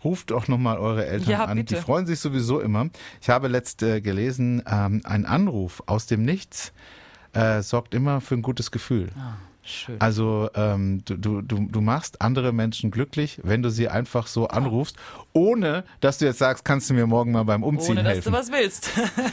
ruft 0.04 0.32
auch 0.32 0.48
nochmal 0.48 0.78
eure 0.78 1.04
Eltern 1.06 1.30
Ja, 1.30 1.44
an. 1.44 1.56
bitte. 1.58 1.74
Die 1.74 1.80
freuen 1.80 2.06
sich 2.06 2.20
sowieso 2.20 2.60
immer. 2.60 2.88
Ich 3.20 3.28
habe 3.28 3.48
letzt 3.48 3.82
äh, 3.82 4.00
gelesen, 4.00 4.62
ähm, 4.66 5.02
ein 5.04 5.26
Anruf 5.26 5.82
aus 5.86 6.06
dem 6.06 6.22
Nichts 6.24 6.72
äh, 7.34 7.60
sorgt 7.62 7.94
immer 7.94 8.20
für 8.20 8.34
ein 8.36 8.42
gutes 8.42 8.70
Gefühl. 8.70 9.10
Schön. 9.64 10.00
Also 10.00 10.50
ähm, 10.54 11.02
du, 11.04 11.40
du, 11.40 11.40
du 11.42 11.80
machst 11.80 12.20
andere 12.20 12.52
Menschen 12.52 12.90
glücklich, 12.90 13.40
wenn 13.44 13.62
du 13.62 13.70
sie 13.70 13.88
einfach 13.88 14.26
so 14.26 14.48
anrufst, 14.48 14.96
ohne 15.32 15.84
dass 16.00 16.18
du 16.18 16.24
jetzt 16.24 16.38
sagst, 16.38 16.64
kannst 16.64 16.90
du 16.90 16.94
mir 16.94 17.06
morgen 17.06 17.30
mal 17.32 17.44
beim 17.44 17.62
Umziehen 17.62 17.92
Ohne 17.92 18.02
dass 18.02 18.12
helfen. 18.14 18.32
du 18.32 18.38
was 18.38 18.50
willst. 18.50 18.90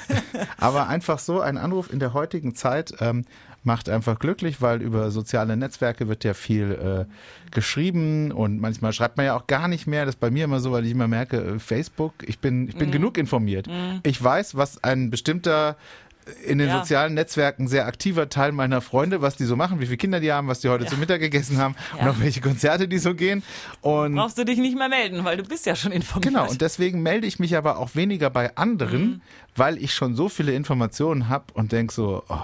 Aber 0.58 0.88
einfach 0.88 1.20
so 1.20 1.42
ein 1.42 1.58
Anruf 1.58 1.92
in 1.92 2.00
der 2.00 2.14
heutigen 2.14 2.54
Zeit 2.56 2.94
ähm, 3.00 3.26
macht 3.64 3.90
einfach 3.90 4.20
glücklich, 4.20 4.62
weil 4.62 4.82
über 4.82 5.12
soziale 5.12 5.58
Netzwerke 5.58 6.08
wird 6.08 6.24
ja 6.24 6.34
viel 6.34 7.06
äh, 7.10 7.52
geschrieben 7.52 8.32
und 8.32 8.60
manchmal 8.62 8.94
schreibt 8.94 9.18
man 9.18 9.26
ja 9.26 9.36
auch 9.36 9.48
gar 9.48 9.68
nicht 9.68 9.88
mehr. 9.88 10.06
Das 10.06 10.16
ist 10.16 10.20
bei 10.22 10.32
mir 10.32 10.46
immer 10.46 10.60
so, 10.60 10.72
weil 10.72 10.86
ich 10.86 10.92
immer 10.92 11.08
merke, 11.08 11.38
äh, 11.56 11.60
Facebook, 11.60 12.14
ich 12.26 12.40
bin, 12.40 12.68
ich 12.70 12.76
Mhm. 12.76 12.80
bin 12.80 12.92
genug 12.92 13.18
informiert. 13.18 13.68
Ich 14.04 14.24
weiß, 14.24 14.56
was 14.56 14.84
ein 14.84 15.10
bestimmter 15.10 15.76
in 16.46 16.58
den 16.58 16.68
Ja. 16.70 16.80
sozialen 16.80 17.14
Netzwerken 17.14 17.68
sehr 17.68 17.86
aktiver 17.86 18.30
Teil 18.30 18.52
meiner 18.52 18.82
Freunde, 18.82 19.22
was 19.22 19.36
die 19.36 19.46
so 19.46 19.56
machen, 19.56 19.80
wie 19.80 19.86
viele 19.86 19.98
Kinder 19.98 20.20
die 20.20 20.32
haben, 20.32 20.48
was 20.48 20.60
die 20.62 20.70
heute 20.70 20.84
Ja. 20.86 20.90
zu 20.90 20.98
Mittag 20.98 21.20
gegessen 21.20 21.58
haben 21.58 21.76
und 21.94 22.00
Ja. 22.06 22.10
auf 22.12 22.20
welche 22.20 22.42
Konzerte 22.42 22.88
die 22.88 22.98
so 23.00 23.14
gehen. 23.16 23.44
Und 23.82 24.16
Brauchst 24.16 24.38
du 24.38 24.46
dich 24.46 24.58
nicht 24.60 24.78
mehr 24.78 24.90
melden, 24.90 25.24
weil 25.26 25.38
du 25.38 25.44
bist 25.44 25.66
ja 25.66 25.76
schon 25.76 25.92
informiert. 25.92 26.34
Genau, 26.34 26.50
und 26.50 26.62
deswegen 26.62 27.02
melde 27.02 27.28
ich 27.28 27.40
mich 27.40 27.56
aber 27.58 27.78
auch 27.80 27.96
weniger 27.96 28.30
bei 28.30 28.56
anderen, 28.58 29.02
Mhm. 29.10 29.22
weil 29.56 29.78
ich 29.78 29.94
schon 29.94 30.16
so 30.16 30.30
viele 30.30 30.54
Informationen 30.54 31.30
habe 31.30 31.46
und 31.54 31.72
denke 31.72 31.94
so, 31.94 32.24
oh, 32.30 32.36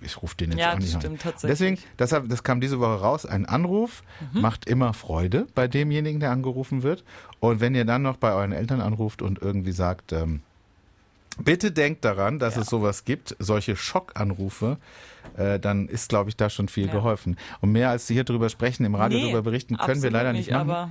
ich, 0.00 0.06
ich 0.08 0.22
rufe 0.22 0.36
den 0.36 0.50
jetzt 0.52 0.60
Ja, 0.60 0.72
auch 0.72 0.76
nicht 0.76 0.88
das 0.88 0.94
an. 0.96 1.00
stimmt 1.00 1.22
tatsächlich. 1.22 1.58
Deswegen, 1.58 1.78
das, 1.96 2.10
das 2.28 2.42
kam 2.42 2.60
diese 2.60 2.80
Woche 2.80 3.00
raus, 3.00 3.26
ein 3.26 3.46
Anruf 3.46 4.02
Mhm. 4.32 4.40
macht 4.40 4.68
immer 4.68 4.92
Freude 4.92 5.46
bei 5.54 5.68
demjenigen, 5.68 6.20
der 6.20 6.30
angerufen 6.30 6.82
wird. 6.82 7.04
Und 7.40 7.60
wenn 7.60 7.74
ihr 7.74 7.84
dann 7.84 8.02
noch 8.02 8.16
bei 8.16 8.32
euren 8.32 8.52
Eltern 8.52 8.80
anruft 8.80 9.22
und 9.22 9.40
irgendwie 9.42 9.72
sagt, 9.72 10.12
ähm, 10.12 10.40
bitte 11.38 11.72
denkt 11.72 12.04
daran, 12.04 12.38
dass 12.38 12.56
Ja. 12.56 12.62
es 12.62 12.68
sowas 12.68 13.04
gibt, 13.04 13.36
solche 13.38 13.76
Schockanrufe, 13.76 14.78
äh, 15.36 15.58
dann 15.58 15.88
ist, 15.88 16.08
glaube 16.08 16.30
ich, 16.30 16.36
da 16.36 16.48
schon 16.50 16.68
viel 16.68 16.86
Ja. 16.86 16.92
geholfen. 16.92 17.36
Und 17.60 17.72
mehr 17.72 17.90
als 17.90 18.06
hier 18.08 18.24
drüber 18.24 18.48
sprechen, 18.48 18.84
im 18.84 18.94
Radio 18.94 19.18
Nee, 19.18 19.26
drüber 19.26 19.42
berichten, 19.42 19.76
können 19.76 20.02
wir 20.02 20.10
leider 20.10 20.32
nicht 20.32 20.50
machen. 20.50 20.70
Aber 20.70 20.90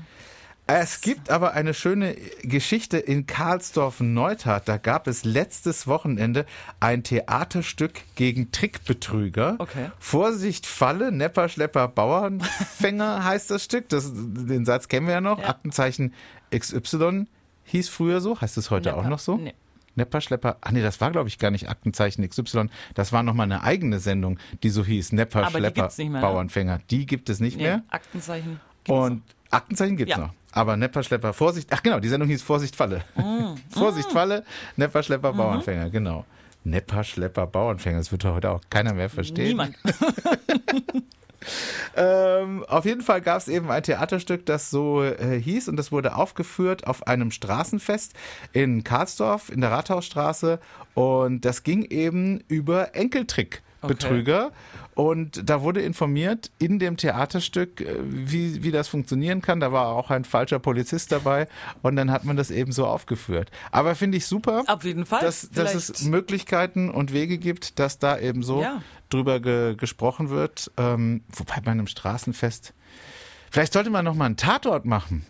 Es 0.67 1.01
gibt 1.01 1.29
aber 1.29 1.53
eine 1.53 1.75
schöne 1.75 2.15
Geschichte 2.41 2.97
in 2.97 3.27
Karlsdorf-Neutat. 3.27 4.67
Da 4.67 4.77
gab 4.77 5.05
es 5.07 5.23
letztes 5.23 5.85
Wochenende 5.85 6.47
ein 6.79 7.03
Theaterstück 7.03 7.93
gegen 8.15 8.51
Trickbetrüger. 8.51 9.57
Okay. 9.59 9.91
Vorsicht, 9.99 10.65
Falle, 10.65 11.11
Nepper, 11.11 11.49
Schlepper, 11.49 11.87
Bauernfänger 11.87 13.23
heißt 13.23 13.51
das 13.51 13.63
Stück. 13.63 13.89
Das, 13.89 14.11
den 14.11 14.65
Satz 14.65 14.87
kennen 14.87 15.05
wir 15.05 15.13
ja 15.13 15.21
noch. 15.21 15.37
Ja. 15.39 15.49
Aktenzeichen 15.49 16.13
XY 16.51 17.27
hieß 17.65 17.89
früher 17.89 18.19
so. 18.19 18.41
Heißt 18.41 18.57
es 18.57 18.71
heute 18.71 18.93
auch 18.93 18.97
Nepper. 19.01 19.09
noch 19.09 19.19
so? 19.19 19.37
Nee. 19.37 19.53
Nepper, 19.95 20.21
Schlepper, 20.21 20.57
ach 20.61 20.71
nee, 20.71 20.81
das 20.81 20.99
war 21.01 21.11
glaube 21.11 21.29
ich 21.29 21.39
gar 21.39 21.51
nicht 21.51 21.69
Aktenzeichen 21.69 22.27
XY, 22.27 22.69
das 22.93 23.13
war 23.13 23.23
nochmal 23.23 23.45
eine 23.45 23.63
eigene 23.63 23.99
Sendung, 23.99 24.37
die 24.63 24.69
so 24.69 24.83
hieß, 24.85 25.13
ne? 25.13 25.25
Bauernfänger. 25.25 26.79
Die 26.89 27.05
gibt 27.05 27.29
es 27.29 27.39
nicht 27.39 27.57
nee, 27.57 27.63
mehr. 27.63 27.83
Aktenzeichen. 27.89 28.59
Und 28.87 29.23
Aktenzeichen 29.51 29.97
gibt's 29.97 30.11
Ja. 30.11 30.17
noch. 30.17 30.33
Aber 30.51 30.77
Nepperschlepper, 30.77 31.33
Vorsicht, 31.33 31.67
ach 31.71 31.83
genau, 31.83 31.99
die 31.99 32.07
Sendung 32.07 32.29
hieß 32.29 32.41
Vorsicht 32.41 32.75
Falle. 32.75 33.03
Mm. 33.15 33.55
Vorsicht 33.71 34.09
Falle, 34.11 34.45
Nepperschlepper, 34.77 35.33
Mhm. 35.33 35.37
Bauernfänger, 35.37 35.89
genau. 35.89 36.25
Nepperschlepper, 36.63 37.45
Bauernfänger, 37.47 37.97
das 37.97 38.11
wird 38.11 38.23
heute 38.25 38.51
auch 38.51 38.61
keiner 38.69 38.93
mehr 38.93 39.09
verstehen. 39.09 39.47
Niemand. 39.49 39.75
Ähm, 41.95 42.63
auf 42.67 42.85
jeden 42.85 43.01
Fall 43.01 43.21
gab 43.21 43.37
es 43.37 43.47
eben 43.47 43.69
ein 43.71 43.83
Theaterstück, 43.83 44.45
das 44.45 44.69
so 44.69 45.03
äh, 45.03 45.39
hieß 45.39 45.67
und 45.69 45.77
das 45.77 45.91
wurde 45.91 46.15
aufgeführt 46.15 46.87
auf 46.87 47.07
einem 47.07 47.31
Straßenfest 47.31 48.13
in 48.53 48.83
Karlsdorf 48.83 49.49
in 49.49 49.61
der 49.61 49.71
Rathausstraße 49.71 50.59
und 50.93 51.45
das 51.45 51.63
ging 51.63 51.83
eben 51.83 52.41
über 52.47 52.95
Enkeltrick. 52.95 53.61
Betrüger. 53.87 54.51
Und 54.95 55.49
da 55.49 55.61
wurde 55.61 55.81
informiert 55.81 56.51
in 56.57 56.79
dem 56.79 56.95
Theaterstück, 56.95 57.81
äh, 57.81 57.97
wie, 58.01 58.63
wie 58.63 58.71
das 58.71 58.87
funktionieren 58.87 59.41
kann. 59.41 59.59
Da 59.59 59.73
war 59.73 59.87
auch 59.87 60.09
ein 60.09 60.23
falscher 60.23 60.57
Polizist 60.57 61.11
dabei 61.11 61.47
und 61.81 61.97
dann 61.97 62.11
hat 62.11 62.23
man 62.23 62.37
das 62.37 62.49
eben 62.49 62.71
so 62.71 62.85
aufgeführt. 62.87 63.51
Aber 63.71 63.95
finde 63.95 64.17
ich 64.17 64.25
super, 64.25 64.63
Auf 64.67 64.85
jeden 64.85 65.05
Fall. 65.05 65.19
dass, 65.19 65.49
dass 65.49 65.75
es 65.75 66.03
Möglichkeiten 66.05 66.89
und 66.89 67.11
Wege 67.11 67.37
gibt, 67.37 67.77
dass 67.77 67.99
da 67.99 68.17
eben 68.17 68.41
so 68.41 68.61
Ja. 68.61 68.81
Drüber 69.09 69.39
ge 69.39 69.75
gesprochen 69.75 70.29
wird. 70.29 70.71
Ähm, 70.77 71.23
wobei 71.29 71.59
bei 71.61 71.71
einem 71.71 71.87
Straßenfest, 71.87 72.73
vielleicht 73.51 73.73
sollte 73.73 73.89
man 73.89 74.05
noch 74.05 74.15
mal 74.15 74.25
einen 74.25 74.37
Tatort 74.37 74.85
machen. 74.85 75.25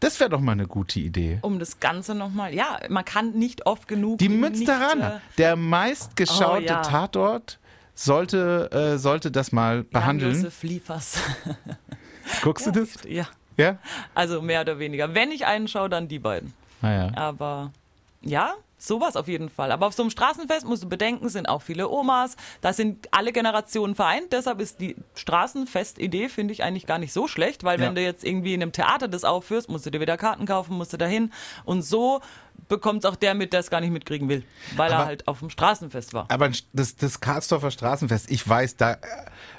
Das 0.00 0.20
wäre 0.20 0.30
doch 0.30 0.40
mal 0.40 0.52
eine 0.52 0.66
gute 0.68 1.00
Idee. 1.00 1.38
um 1.42 1.58
das 1.58 1.80
Ganze 1.80 2.14
nochmal, 2.14 2.54
ja, 2.54 2.78
man 2.88 3.04
kann 3.04 3.32
nicht 3.32 3.66
oft 3.66 3.88
genug. 3.88 4.18
Die 4.18 4.28
nicht, 4.28 4.40
Münsteraner, 4.40 5.16
äh, 5.16 5.20
der 5.38 5.56
meistgeschaute 5.56 6.62
Oh, 6.62 6.66
ja. 6.68 6.82
Tatort, 6.82 7.58
sollte, 7.96 8.70
äh, 8.70 8.96
sollte 8.98 9.32
das 9.32 9.50
mal 9.50 9.82
behandeln. 9.82 10.34
Jan-Josef 10.34 10.62
Liefers. 10.62 11.18
Guckst 12.42 12.66
du 12.66 12.70
das? 12.70 12.90
ja, 13.08 13.26
Ja? 13.56 13.78
also 14.14 14.40
mehr 14.40 14.60
oder 14.60 14.78
weniger. 14.78 15.14
Wenn 15.14 15.32
ich 15.32 15.46
einen 15.46 15.66
schaue, 15.66 15.88
dann 15.88 16.06
die 16.06 16.20
beiden. 16.20 16.52
Naja. 16.80 17.10
Aber 17.16 17.72
ja, 18.22 18.52
sowas 18.78 19.16
auf 19.16 19.28
jeden 19.28 19.48
Fall. 19.50 19.72
Aber 19.72 19.86
auf 19.86 19.92
so 19.94 20.02
einem 20.02 20.10
Straßenfest 20.10 20.64
musst 20.66 20.84
du 20.84 20.88
bedenken, 20.88 21.28
sind 21.28 21.48
auch 21.48 21.62
viele 21.62 21.88
Omas. 21.88 22.36
Da 22.60 22.72
sind 22.72 23.08
alle 23.10 23.32
Generationen 23.32 23.94
vereint. 23.94 24.32
Deshalb 24.32 24.60
ist 24.60 24.80
die 24.80 24.96
Straßenfest-Idee, 25.14 26.28
finde 26.28 26.52
ich, 26.52 26.62
eigentlich 26.62 26.86
gar 26.86 26.98
nicht 26.98 27.12
so 27.12 27.26
schlecht, 27.28 27.64
weil 27.64 27.80
Ja. 27.80 27.86
wenn 27.86 27.94
du 27.94 28.02
jetzt 28.02 28.24
irgendwie 28.24 28.54
in 28.54 28.62
einem 28.62 28.72
Theater 28.72 29.08
das 29.08 29.24
aufführst, 29.24 29.68
musst 29.68 29.86
du 29.86 29.90
dir 29.90 30.00
wieder 30.00 30.16
Karten 30.16 30.46
kaufen, 30.46 30.76
musst 30.76 30.92
du 30.92 30.96
dahin. 30.96 31.32
Und 31.64 31.82
so 31.82 32.20
bekommt 32.68 33.06
auch 33.06 33.16
der 33.16 33.34
mit, 33.34 33.52
der 33.52 33.60
es 33.60 33.70
gar 33.70 33.80
nicht 33.80 33.90
mitkriegen 33.92 34.28
will, 34.28 34.42
weil 34.76 34.92
Aber- 34.92 35.02
er 35.04 35.06
halt 35.06 35.28
auf 35.28 35.38
dem 35.40 35.50
Straßenfest 35.50 36.12
war. 36.14 36.26
Aber 36.30 36.50
das, 36.72 36.96
das 36.96 37.20
Karlsdorfer 37.20 37.70
Straßenfest, 37.70 38.30
ich 38.30 38.46
weiß, 38.46 38.76
da 38.76 38.92
äh, 38.92 38.98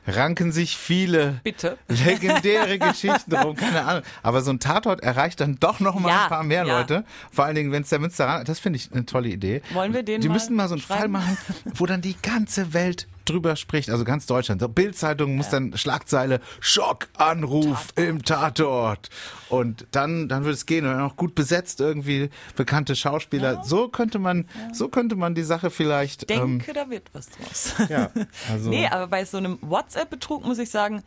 ranken 0.07 0.51
sich 0.51 0.77
viele 0.77 1.39
Bitte. 1.43 1.77
legendäre 1.87 2.77
Geschichten 2.79 3.31
drum, 3.31 3.55
keine 3.55 3.83
Ahnung. 3.85 4.03
Aber 4.23 4.41
so 4.41 4.51
ein 4.51 4.59
Tatort 4.59 5.01
erreicht 5.01 5.39
dann 5.39 5.57
doch 5.59 5.79
noch 5.79 5.95
mal 5.99 6.09
Ja, 6.09 6.23
ein 6.23 6.29
paar 6.29 6.43
mehr 6.43 6.65
ja. 6.65 6.77
Leute. 6.79 7.03
Vor 7.31 7.45
allen 7.45 7.55
Dingen, 7.55 7.71
wenn 7.71 7.83
es 7.83 7.89
der 7.89 7.99
Münsteraner, 7.99 8.43
das 8.43 8.59
finde 8.59 8.77
ich 8.77 8.91
eine 8.91 9.05
tolle 9.05 9.29
Idee. 9.29 9.61
Wollen 9.73 9.93
wir 9.93 10.03
den 10.03 10.21
Die 10.21 10.27
mal 10.27 10.33
müssten 10.33 10.55
mal 10.55 10.67
so 10.67 10.75
einen 10.75 10.81
Fall 10.81 10.97
schreiben? 10.99 11.13
machen, 11.13 11.37
wo 11.75 11.85
dann 11.85 12.01
die 12.01 12.15
ganze 12.21 12.73
Welt 12.73 13.07
drüber 13.29 13.55
spricht, 13.55 13.89
also 13.89 14.03
ganz 14.03 14.25
Deutschland. 14.25 14.61
So 14.61 14.69
Bildzeitung 14.69 15.35
muss 15.35 15.49
dann 15.49 15.77
Schlagzeile 15.77 16.39
Schockanruf 16.59 17.89
im 17.95 18.23
Tatort 18.23 19.09
und 19.49 19.87
dann 19.91 20.27
dann 20.27 20.43
würde 20.43 20.53
es 20.53 20.65
gehen 20.65 20.85
und 20.85 20.91
dann 20.93 21.01
auch 21.01 21.15
gut 21.15 21.35
besetzt 21.35 21.79
irgendwie 21.79 22.29
bekannte 22.55 22.95
Schauspieler. 22.95 23.63
So 23.63 23.87
könnte 23.87 24.19
man 24.19 24.47
so 24.73 24.89
könnte 24.89 25.15
man 25.15 25.35
die 25.35 25.43
Sache 25.43 25.69
vielleicht 25.69 26.29
ähm, 26.31 26.59
Denke, 26.59 26.73
da 26.73 26.89
wird 26.89 27.09
was 27.13 27.29
draus. 27.29 27.73
ja, 27.89 28.11
also 28.49 28.69
Nee, 28.69 28.87
aber 28.87 29.07
bei 29.07 29.25
so 29.25 29.37
einem 29.37 29.57
WhatsApp-Betrug 29.61 30.45
muss 30.45 30.57
ich 30.57 30.69
sagen, 30.69 31.03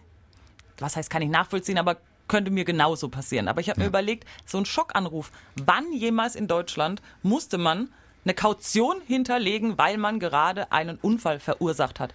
was 0.79 0.97
heißt, 0.97 1.11
kann 1.11 1.23
ich 1.23 1.31
nachvollziehen, 1.31 1.79
aber 1.79 1.99
könnte 2.29 2.51
mir 2.51 2.65
genauso 2.65 3.09
passieren. 3.09 3.49
Aber 3.49 3.61
ich 3.61 3.69
habe 3.69 3.81
mir 3.81 3.87
überlegt, 3.87 4.27
so 4.47 4.59
ein 4.59 4.65
Schockanruf, 4.65 5.31
wann 5.57 5.93
jemals 5.93 6.35
in 6.35 6.49
Deutschland 6.49 7.03
musste 7.23 7.59
man 7.59 7.91
eine 8.25 8.35
Kaution 8.35 8.97
hinterlegen, 9.07 9.79
weil 9.79 9.99
man 9.99 10.19
gerade 10.19 10.73
einen 10.73 10.99
Unfall 10.99 11.41
verursacht 11.41 12.01
hat? 12.01 12.15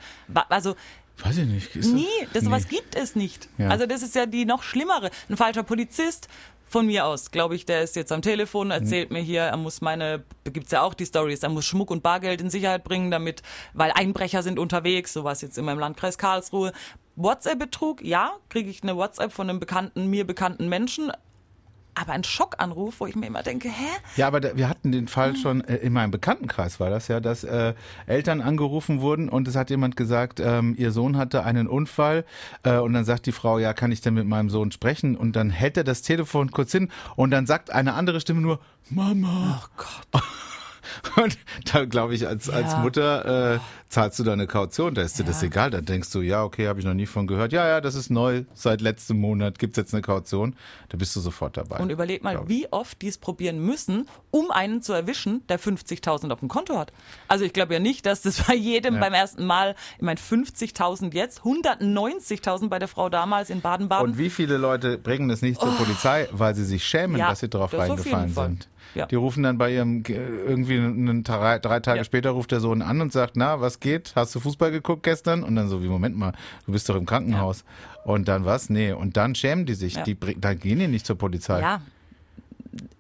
Also 0.49 0.75
weiß 1.23 1.37
ich 1.39 1.47
nicht. 1.47 1.75
Ist 1.75 1.93
nie, 1.93 2.05
das 2.33 2.43
nee. 2.43 2.49
sowas 2.49 2.67
gibt 2.67 2.95
es 2.95 3.15
nicht. 3.15 3.49
Ja. 3.57 3.69
Also 3.69 3.85
das 3.85 4.03
ist 4.03 4.15
ja 4.15 4.25
die 4.25 4.45
noch 4.45 4.63
schlimmere. 4.63 5.09
Ein 5.29 5.37
falscher 5.37 5.63
Polizist, 5.63 6.27
von 6.67 6.85
mir 6.85 7.05
aus, 7.05 7.31
glaube 7.31 7.55
ich, 7.55 7.65
der 7.65 7.81
ist 7.81 7.95
jetzt 7.95 8.11
am 8.11 8.21
Telefon, 8.21 8.71
erzählt 8.71 9.09
mir 9.09 9.21
hier, 9.21 9.41
er 9.41 9.57
muss 9.57 9.81
meine, 9.81 10.23
gibt's 10.43 10.71
ja 10.71 10.81
auch 10.81 10.93
die 10.93 11.05
Stories, 11.05 11.41
er 11.43 11.49
muss 11.49 11.65
Schmuck 11.65 11.89
und 11.89 12.03
Bargeld 12.03 12.41
in 12.41 12.49
Sicherheit 12.49 12.83
bringen, 12.83 13.09
damit, 13.09 13.41
weil 13.73 13.91
Einbrecher 13.91 14.43
sind 14.43 14.59
unterwegs, 14.59 15.13
so 15.13 15.23
was 15.23 15.41
jetzt 15.41 15.57
in 15.57 15.65
meinem 15.65 15.79
Landkreis 15.79 16.17
Karlsruhe. 16.17 16.73
WhatsApp-Betrug, 17.15 18.03
ja, 18.03 18.33
kriege 18.49 18.69
ich 18.69 18.83
eine 18.83 18.95
WhatsApp 18.95 19.31
von 19.31 19.49
einem 19.49 19.59
bekannten, 19.59 20.07
mir 20.07 20.27
bekannten 20.27 20.67
Menschen, 20.67 21.11
aber 21.99 22.13
ein 22.13 22.23
Schockanruf, 22.23 22.99
wo 22.99 23.07
ich 23.07 23.15
mir 23.15 23.27
immer 23.27 23.43
denke, 23.43 23.69
hä? 23.69 23.87
Ja, 24.15 24.27
aber 24.27 24.39
da, 24.39 24.55
wir 24.55 24.69
hatten 24.69 24.91
den 24.91 25.07
Fall 25.07 25.35
schon 25.35 25.61
äh, 25.61 25.77
in 25.77 25.93
meinem 25.93 26.11
Bekanntenkreis 26.11 26.79
war 26.79 26.89
das 26.89 27.07
ja, 27.07 27.19
dass 27.19 27.43
äh, 27.43 27.73
Eltern 28.05 28.41
angerufen 28.41 29.01
wurden 29.01 29.29
und 29.29 29.47
es 29.47 29.55
hat 29.55 29.69
jemand 29.69 29.95
gesagt, 29.95 30.39
ähm, 30.39 30.75
ihr 30.77 30.91
Sohn 30.91 31.17
hatte 31.17 31.43
einen 31.43 31.67
Unfall 31.67 32.25
äh, 32.63 32.77
und 32.77 32.93
dann 32.93 33.05
sagt 33.05 33.25
die 33.25 33.31
Frau, 33.31 33.59
ja, 33.59 33.73
kann 33.73 33.91
ich 33.91 34.01
denn 34.01 34.13
mit 34.13 34.27
meinem 34.27 34.49
Sohn 34.49 34.71
sprechen? 34.71 35.15
Und 35.15 35.35
dann 35.35 35.49
hält 35.49 35.77
er 35.77 35.83
das 35.83 36.01
Telefon 36.01 36.51
kurz 36.51 36.71
hin 36.71 36.89
und 37.15 37.31
dann 37.31 37.45
sagt 37.45 37.71
eine 37.71 37.93
andere 37.93 38.21
Stimme 38.21 38.41
nur 38.41 38.59
Mama. 38.89 39.61
Oh 39.61 39.83
Gott. 40.11 40.23
Und 41.15 41.37
da 41.73 41.85
glaube 41.85 42.15
ich, 42.15 42.27
als, 42.27 42.49
als 42.49 42.71
Ja. 42.73 42.79
Mutter 42.79 43.55
äh, 43.55 43.59
zahlst 43.89 44.19
du 44.19 44.23
da 44.23 44.33
eine 44.33 44.47
Kaution, 44.47 44.93
da 44.95 45.01
ist 45.01 45.17
dir 45.17 45.23
das 45.23 45.41
egal. 45.43 45.71
Da 45.71 45.81
denkst 45.81 46.11
du, 46.11 46.21
ja, 46.21 46.43
okay, 46.43 46.67
habe 46.67 46.79
ich 46.79 46.85
noch 46.85 46.93
nie 46.93 47.05
von 47.05 47.25
gehört. 47.27 47.53
Ja, 47.53 47.67
ja, 47.67 47.79
das 47.81 47.95
ist 47.95 48.09
neu, 48.09 48.43
seit 48.53 48.81
letztem 48.81 49.19
Monat 49.19 49.59
gibt's 49.59 49.77
jetzt 49.77 49.93
eine 49.93 50.01
Kaution. 50.01 50.55
Da 50.89 50.97
bist 50.97 51.15
du 51.15 51.19
sofort 51.19 51.57
dabei. 51.57 51.77
Und 51.77 51.89
überleg 51.89 52.23
mal, 52.23 52.47
wie 52.47 52.67
oft 52.71 53.01
die 53.01 53.07
es 53.07 53.17
probieren 53.17 53.59
müssen, 53.59 54.07
um 54.31 54.51
einen 54.51 54.81
zu 54.81 54.93
erwischen, 54.93 55.45
der 55.47 55.59
50.000 55.59 56.31
auf 56.31 56.39
dem 56.39 56.49
Konto 56.49 56.77
hat. 56.77 56.91
Also 57.27 57.45
ich 57.45 57.53
glaube 57.53 57.73
ja 57.73 57.79
nicht, 57.79 58.05
dass 58.05 58.21
das 58.21 58.43
bei 58.47 58.55
jedem 58.55 58.95
Ja. 58.95 58.99
beim 59.01 59.13
ersten 59.13 59.45
Mal, 59.45 59.75
ich 59.97 60.01
meine 60.03 60.19
50.000 60.19 61.13
jetzt, 61.13 61.41
190.000 61.41 62.69
bei 62.69 62.79
der 62.79 62.87
Frau 62.87 63.09
damals 63.09 63.49
in 63.49 63.61
Baden-Baden. 63.61 64.11
Und 64.11 64.17
wie 64.17 64.29
viele 64.29 64.57
Leute 64.57 64.97
bringen 64.97 65.29
das 65.29 65.41
nicht 65.41 65.59
zur 65.61 65.71
Polizei, 65.75 66.27
weil 66.31 66.55
sie 66.55 66.65
sich 66.65 66.83
schämen, 66.85 67.17
Oh. 67.17 67.29
Dass 67.29 67.39
sie 67.39 67.49
drauf 67.49 67.71
das 67.71 67.81
reingefallen 67.81 68.33
sind? 68.33 68.67
Ja. 68.95 69.05
Die 69.05 69.15
rufen 69.15 69.43
dann 69.43 69.57
bei 69.57 69.73
ihrem, 69.73 70.03
irgendwie 70.07 70.77
einen, 70.77 71.23
drei, 71.23 71.59
drei 71.59 71.79
Tage 71.79 71.99
Ja. 71.99 72.03
später 72.03 72.31
ruft 72.31 72.51
der 72.51 72.59
Sohn 72.59 72.81
an 72.81 73.01
und 73.01 73.11
sagt, 73.11 73.35
na, 73.35 73.61
was 73.61 73.79
geht? 73.79 74.13
Hast 74.15 74.33
du 74.35 74.39
Fußball 74.39 74.71
geguckt 74.71 75.03
gestern? 75.03 75.43
Und 75.43 75.55
dann 75.55 75.67
so, 75.67 75.83
wie, 75.83 75.87
Moment 75.87 76.17
mal, 76.17 76.33
du 76.65 76.71
bist 76.71 76.87
doch 76.89 76.95
im 76.95 77.05
Krankenhaus. 77.05 77.63
Und 78.05 78.27
dann 78.27 78.45
was? 78.45 78.69
Nee. 78.69 78.93
Und 78.93 79.17
dann 79.17 79.35
schämen 79.35 79.65
die 79.65 79.73
sich. 79.73 79.95
Ja. 79.95 80.03
Die, 80.03 80.17
da 80.39 80.53
gehen 80.53 80.79
die 80.79 80.87
nicht 80.87 81.05
zur 81.05 81.17
Polizei. 81.17 81.59
Ja, 81.61 81.81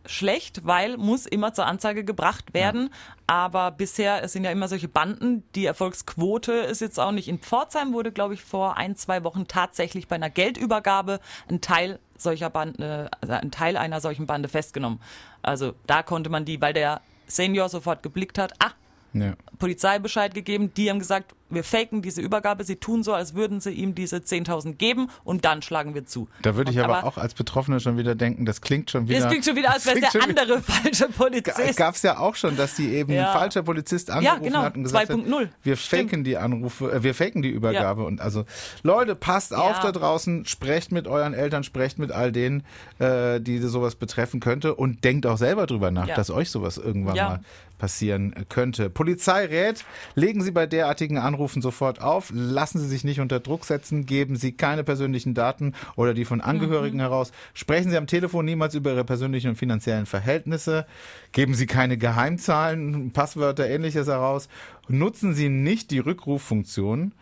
schlecht, 0.05 0.65
weil 0.65 0.97
muss 0.97 1.25
immer 1.25 1.53
zur 1.53 1.65
Anzeige 1.65 2.03
gebracht 2.03 2.53
werden. 2.53 2.89
Aber 3.25 3.71
bisher, 3.71 4.23
es 4.23 4.31
sind 4.33 4.43
ja 4.45 4.51
immer 4.51 4.67
solche 4.67 4.87
Banden. 4.87 5.43
Die 5.55 5.65
Erfolgsquote 5.65 6.53
ist 6.53 6.81
jetzt 6.81 6.99
auch 6.99 7.11
nicht. 7.11 7.27
In 7.27 7.39
Pforzheim 7.39 7.93
wurde, 7.93 8.11
glaube 8.11 8.33
ich, 8.33 8.41
vor 8.41 8.77
ein, 8.77 8.95
zwei 8.95 9.23
Wochen 9.23 9.47
tatsächlich 9.47 10.07
bei 10.07 10.15
einer 10.15 10.29
Geldübergabe 10.29 11.19
ein 11.49 11.59
Teil 11.61 11.99
solcher 12.21 12.49
Bande, 12.49 13.09
also 13.21 13.33
ein 13.33 13.51
Teil 13.51 13.77
einer 13.77 14.01
solchen 14.01 14.25
Bande 14.25 14.49
festgenommen. 14.49 14.99
Also 15.41 15.73
da 15.85 16.03
konnte 16.03 16.29
man 16.29 16.45
die, 16.45 16.59
weil 16.61 16.73
der 16.73 17.01
Senior 17.27 17.69
sofort 17.69 18.03
geblickt 18.03 18.37
hat, 18.37 18.53
ah, 18.59 18.71
Ja. 19.13 19.33
Polizei 19.59 19.99
Bescheid 19.99 20.33
gegeben. 20.33 20.73
Die 20.75 20.89
haben 20.89 20.99
gesagt, 20.99 21.33
wir 21.49 21.63
faken 21.63 22.01
diese 22.01 22.21
Übergabe. 22.21 22.63
Sie 22.63 22.75
tun 22.75 23.03
so, 23.03 23.13
als 23.13 23.33
würden 23.35 23.59
sie 23.59 23.71
ihm 23.71 23.95
diese 23.95 24.17
10.000 24.17 24.73
geben 24.73 25.09
und 25.23 25.45
dann 25.45 25.61
schlagen 25.61 25.93
wir 25.95 26.05
zu. 26.05 26.27
Da 26.41 26.55
würde 26.55 26.71
ich 26.71 26.77
Und 26.77 26.83
aber, 26.83 27.03
auch 27.05 27.17
als 27.17 27.33
Betroffener 27.33 27.79
schon 27.79 27.97
wieder 27.97 28.15
denken, 28.15 28.45
das 28.45 28.61
klingt 28.61 28.91
schon 28.91 29.07
wieder. 29.07 29.19
Das 29.21 29.29
klingt 29.29 29.45
schon 29.45 29.55
wieder, 29.55 29.71
als 29.73 29.85
wäre 29.85 29.99
es 30.01 30.11
der 30.11 30.23
andere 30.23 30.61
falsche 30.61 31.07
Polizist. 31.09 31.77
Gab 31.77 31.95
es 31.95 32.01
ja 32.01 32.17
auch 32.19 32.35
schon, 32.35 32.57
dass 32.57 32.75
die 32.75 32.89
eben 32.93 33.13
Ja. 33.13 33.31
ein 33.31 33.37
falscher 33.39 33.63
Polizist 33.63 34.09
angerufen 34.11 34.43
genau, 34.43 34.61
hat 34.63 34.75
und 34.75 34.83
gesagt 34.83 35.09
hat, 35.09 35.15
2.0. 35.17 35.47
wir 35.63 35.75
Stimmt. 35.75 36.09
faken 36.09 36.23
die 36.23 36.37
Anrufe, 36.37 36.91
äh, 36.91 37.03
wir 37.03 37.13
faken 37.15 37.41
die 37.41 37.49
Übergabe 37.49 38.03
und 38.03 38.19
also 38.21 38.45
Leute, 38.83 39.15
passt 39.15 39.53
auf 39.53 39.79
da 39.79 39.91
draußen, 39.91 40.45
sprecht 40.45 40.91
mit 40.91 41.07
euren 41.07 41.33
Eltern, 41.33 41.63
sprecht 41.63 41.99
mit 41.99 42.11
all 42.11 42.31
denen, 42.31 42.63
äh, 42.99 43.39
die 43.39 43.59
sowas 43.59 43.95
betreffen 43.95 44.39
könnte 44.39 44.75
und 44.75 45.03
denkt 45.03 45.25
auch 45.25 45.37
selber 45.37 45.65
drüber 45.67 45.91
nach, 45.91 46.07
Ja. 46.07 46.15
dass 46.15 46.29
euch 46.29 46.49
sowas 46.51 46.77
irgendwann 46.77 47.15
Ja. 47.15 47.29
mal 47.29 47.39
passieren 47.77 48.33
könnte. 48.49 48.89
Polizei 48.89 49.45
rät, 49.45 49.85
legen 50.15 50.41
Sie 50.41 50.49
bei 50.49 50.65
derartigen 50.65 51.19
Anrufen 51.19 51.36
sofort 51.61 52.01
auf, 52.01 52.31
lassen 52.33 52.79
Sie 52.79 52.87
sich 52.87 53.03
nicht 53.03 53.19
unter 53.19 53.39
Druck 53.39 53.65
setzen, 53.65 54.05
geben 54.05 54.35
Sie 54.35 54.51
keine 54.51 54.83
persönlichen 54.83 55.33
Daten 55.33 55.73
oder 55.95 56.13
die 56.13 56.25
von 56.25 56.41
Angehörigen 56.41 56.99
heraus, 56.99 57.31
sprechen 57.53 57.91
Sie 57.91 57.97
am 57.97 58.07
Telefon 58.07 58.45
niemals 58.45 58.75
über 58.75 58.91
Ihre 58.91 59.03
persönlichen 59.03 59.49
und 59.49 59.55
finanziellen 59.55 60.05
Verhältnisse, 60.05 60.85
geben 61.31 61.53
Sie 61.53 61.65
keine 61.65 61.97
Geheimzahlen, 61.97 63.11
Passwörter, 63.11 63.69
ähnliches 63.69 64.07
heraus, 64.07 64.49
nutzen 64.87 65.33
Sie 65.33 65.49
nicht 65.49 65.91
die 65.91 65.99
Rückruffunktion. 65.99 67.13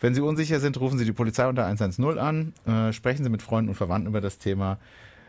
Wenn 0.00 0.14
Sie 0.14 0.20
unsicher 0.20 0.60
sind, 0.60 0.78
rufen 0.80 0.98
Sie 0.98 1.04
die 1.04 1.12
Polizei 1.12 1.48
unter 1.48 1.64
110 1.64 2.18
an, 2.18 2.52
äh, 2.66 2.92
sprechen 2.92 3.24
Sie 3.24 3.30
mit 3.30 3.42
Freunden 3.42 3.70
und 3.70 3.74
Verwandten 3.74 4.08
über 4.08 4.20
das 4.20 4.38
Thema. 4.38 4.78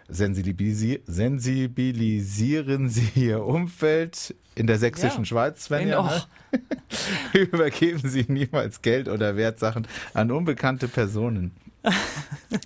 Sensibilisi 0.08 1.01
sensibilisieren 1.06 2.89
Sie 2.89 3.10
Ihr 3.15 3.44
Umfeld 3.44 4.36
in 4.56 4.68
der 4.68 4.78
sächsischen 4.80 5.20
Ja. 5.22 5.26
Schweiz, 5.26 5.70
wenn 5.70 5.84
In- 5.84 5.88
ja. 5.90 6.00
oh. 6.00 6.04
ne? 6.04 6.24
Übergeben 7.34 8.08
Sie 8.10 8.26
niemals 8.28 8.82
Geld 8.82 9.08
oder 9.10 9.36
Wertsachen 9.36 9.88
an 10.14 10.32
unbekannte 10.32 10.88
Personen. 10.88 11.56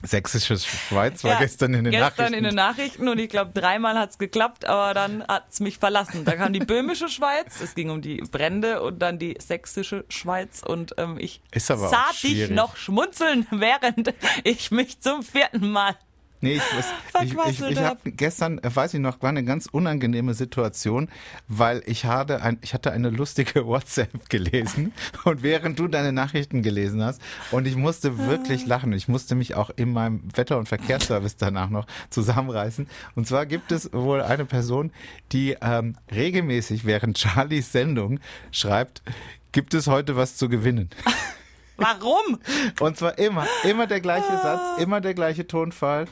Sächsische 0.03 0.57
Schweiz 0.57 1.23
war 1.23 1.31
Ja, 1.33 1.39
gestern 1.39 1.73
in 1.73 1.83
den 1.83 1.91
gestern 1.91 2.09
Nachrichten. 2.09 2.33
in 2.35 2.43
den 2.45 2.55
Nachrichten 2.55 3.07
und 3.09 3.19
ich 3.19 3.27
glaube, 3.29 3.51
dreimal 3.53 3.97
hat's 3.97 4.17
geklappt, 4.17 4.65
aber 4.65 4.93
dann 4.93 5.23
hat's 5.27 5.59
mich 5.59 5.77
verlassen. 5.77 6.23
Da 6.23 6.35
kam 6.37 6.53
die 6.53 6.59
böhmische 6.59 7.09
Schweiz, 7.09 7.59
es 7.61 7.75
ging 7.75 7.89
um 7.89 8.01
die 8.01 8.17
Brände 8.31 8.81
und 8.81 8.99
dann 8.99 9.19
die 9.19 9.35
sächsische 9.39 10.05
Schweiz 10.09 10.63
und 10.65 10.95
ähm, 10.97 11.17
ich 11.19 11.41
sah 11.53 12.11
dich 12.23 12.49
noch 12.49 12.77
schmunzeln, 12.77 13.45
während 13.51 14.13
ich 14.43 14.71
mich 14.71 15.01
zum 15.01 15.21
vierten 15.23 15.69
Mal 15.71 15.95
Nee, 16.41 16.53
ich, 16.53 16.61
ich, 17.23 17.35
was 17.35 17.49
ich, 17.49 17.59
wird 17.59 17.71
ich 17.71 17.79
habe 17.79 18.11
gestern, 18.11 18.59
äh, 18.59 18.73
weiß 18.73 18.93
ich 18.93 18.99
noch, 18.99 19.21
war 19.21 19.29
eine 19.29 19.43
ganz 19.43 19.67
unangenehme 19.67 20.33
Situation, 20.33 21.09
weil 21.47 21.83
ich 21.85 22.05
hatte, 22.05 22.41
ein, 22.41 22.57
ich 22.61 22.73
hatte 22.73 22.91
eine 22.91 23.09
lustige 23.09 23.65
WhatsApp 23.67 24.29
gelesen 24.29 24.93
und 25.25 25.43
während 25.43 25.79
du 25.79 25.87
deine 25.87 26.13
Nachrichten 26.13 26.61
gelesen 26.61 27.03
hast 27.03 27.21
und 27.51 27.67
ich 27.67 27.75
musste 27.75 28.17
wirklich 28.17 28.65
lachen. 28.65 28.93
Ich 28.93 29.07
musste 29.07 29.35
mich 29.35 29.55
auch 29.55 29.69
in 29.75 29.91
meinem 29.91 30.23
Wetter- 30.35 30.57
und 30.57 30.67
Verkehrsservice 30.67 31.37
danach 31.37 31.69
noch 31.69 31.87
zusammenreißen. 32.09 32.87
Und 33.15 33.27
zwar 33.27 33.45
gibt 33.45 33.71
es 33.71 33.91
wohl 33.91 34.21
eine 34.21 34.45
Person, 34.45 34.91
die 35.31 35.57
ähm, 35.61 35.97
regelmäßig 36.11 36.85
während 36.85 37.17
Charlies 37.17 37.71
Sendung 37.71 38.19
schreibt, 38.51 39.01
gibt 39.51 39.73
es 39.73 39.87
heute 39.87 40.15
was 40.15 40.37
zu 40.37 40.47
gewinnen? 40.47 40.89
Warum? 41.79 42.39
Und 42.79 42.97
zwar 42.97 43.17
immer, 43.17 43.45
immer 43.63 43.87
der 43.87 44.01
gleiche 44.01 44.27
Satz, 44.27 44.81
immer 44.81 45.01
der 45.01 45.13
gleiche 45.13 45.47
Tonfall. 45.47 46.05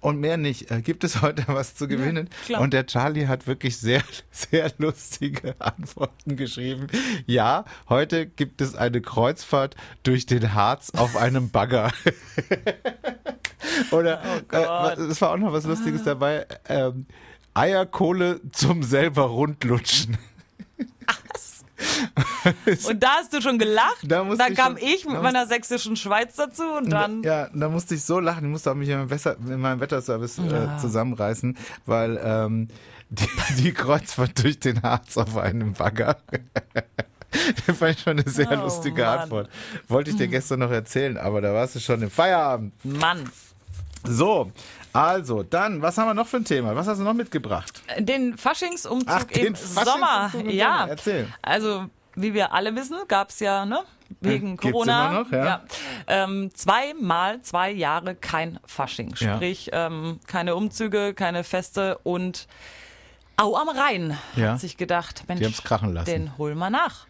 Und 0.00 0.20
mehr 0.20 0.36
nicht. 0.36 0.70
Äh, 0.70 0.82
Gibt 0.82 1.02
es 1.04 1.22
heute 1.22 1.44
was 1.48 1.74
zu 1.74 1.88
gewinnen? 1.88 2.28
klar. 2.44 2.60
und 2.60 2.72
der 2.72 2.86
Charlie 2.86 3.26
hat 3.26 3.46
wirklich 3.46 3.78
sehr, 3.78 4.02
sehr 4.30 4.70
lustige 4.78 5.56
Antworten 5.58 6.36
geschrieben. 6.36 6.86
Ja, 7.26 7.64
heute 7.88 8.26
gibt 8.26 8.60
es 8.60 8.76
eine 8.76 9.00
Kreuzfahrt 9.00 9.74
durch 10.04 10.26
den 10.26 10.54
Harz 10.54 10.90
auf 10.90 11.16
einem 11.16 11.50
Bagger. 11.50 11.90
Oder 13.90 14.22
äh, 14.52 15.00
es 15.02 15.20
war 15.20 15.32
auch 15.32 15.38
noch 15.38 15.52
was 15.52 15.64
Lustiges 15.64 16.04
dabei. 16.04 16.46
Ähm, 16.68 17.06
Eierkohle 17.54 18.40
zum 18.52 18.82
selber 18.82 19.22
rundlutschen. 19.22 20.18
Und 22.88 23.02
da 23.02 23.08
hast 23.18 23.32
du 23.32 23.40
schon 23.40 23.58
gelacht. 23.58 23.98
Da 24.02 24.24
dann 24.24 24.54
kam 24.54 24.78
schon- 24.78 24.86
ich 24.88 25.04
mit 25.06 25.20
meiner 25.22 25.46
sächsischen 25.46 25.96
Schweiz 25.96 26.36
dazu 26.36 26.62
und 26.64 26.90
dann. 26.90 27.22
Ja, 27.22 27.48
da 27.52 27.68
musste 27.68 27.94
ich 27.94 28.04
so 28.04 28.18
lachen. 28.20 28.44
Ich 28.44 28.50
musste 28.50 28.70
auch 28.70 28.74
mich 28.74 28.88
in 28.88 28.96
meinem, 28.98 29.10
Wesser, 29.10 29.36
in 29.38 29.60
meinem 29.60 29.80
Wetterservice 29.80 30.38
äh, 30.38 30.68
zusammenreißen, 30.80 31.56
weil 31.84 32.20
ähm, 32.22 32.68
die, 33.10 33.28
die 33.62 33.72
Kreuzfahrt 33.72 34.42
durch 34.42 34.58
den 34.58 34.82
Harz 34.82 35.16
auf 35.16 35.36
einem 35.36 35.72
Bagger. 35.74 36.16
Das 37.66 37.76
fand 37.76 37.96
ich 37.96 38.00
schon 38.02 38.18
eine 38.18 38.28
sehr 38.30 38.50
Oh, 38.52 38.64
lustige 38.64 39.02
Mann. 39.02 39.18
Antwort. 39.18 39.50
Wollte 39.88 40.10
ich 40.10 40.16
dir 40.16 40.28
gestern 40.28 40.60
noch 40.60 40.70
erzählen, 40.70 41.18
aber 41.18 41.42
da 41.42 41.52
warst 41.52 41.74
du 41.74 41.80
schon 41.80 42.00
im 42.00 42.10
Feierabend. 42.10 42.72
Mann. 42.82 43.28
So, 44.04 44.50
also, 44.92 45.42
dann, 45.42 45.82
was 45.82 45.98
haben 45.98 46.08
wir 46.08 46.14
noch 46.14 46.26
für 46.26 46.38
ein 46.38 46.44
Thema? 46.44 46.74
Was 46.76 46.86
hast 46.86 46.98
du 46.98 47.04
noch 47.04 47.14
mitgebracht? 47.14 47.82
Den 47.98 48.36
Faschingsumzug 48.38 49.08
Ach, 49.10 49.24
den 49.24 49.46
im 49.48 49.54
Faschingsumzug 49.54 49.92
Sommer. 49.92 50.30
im 50.34 50.50
ja. 50.50 50.78
Sommer. 50.78 50.88
Erzähl. 50.90 51.28
Also, 51.42 51.86
wie 52.14 52.32
wir 52.34 52.52
alle 52.52 52.74
wissen, 52.76 52.96
gab 53.08 53.30
es 53.30 53.40
ja, 53.40 53.66
ne? 53.66 53.80
Wegen 54.20 54.56
Gibt's 54.56 54.62
Corona. 54.72 55.08
immer 55.10 55.24
noch, 55.24 55.32
ja. 55.32 55.62
Ähm, 56.06 56.50
zweimal 56.54 57.40
zwei 57.42 57.72
Jahre 57.72 58.14
kein 58.14 58.60
Fasching. 58.64 59.14
Ja. 59.18 59.34
Sprich, 59.34 59.70
ähm, 59.72 60.20
keine 60.28 60.54
Umzüge, 60.54 61.12
keine 61.12 61.42
Feste 61.42 61.98
und 62.04 62.46
Au 63.36 63.54
am 63.56 63.68
Rhein 63.68 64.16
Ja. 64.36 64.52
hat 64.52 64.60
sich 64.60 64.76
gedacht, 64.76 65.24
Mensch, 65.28 65.40
den 66.06 66.38
holen 66.38 66.56
wir 66.56 66.70
nach. 66.70 67.05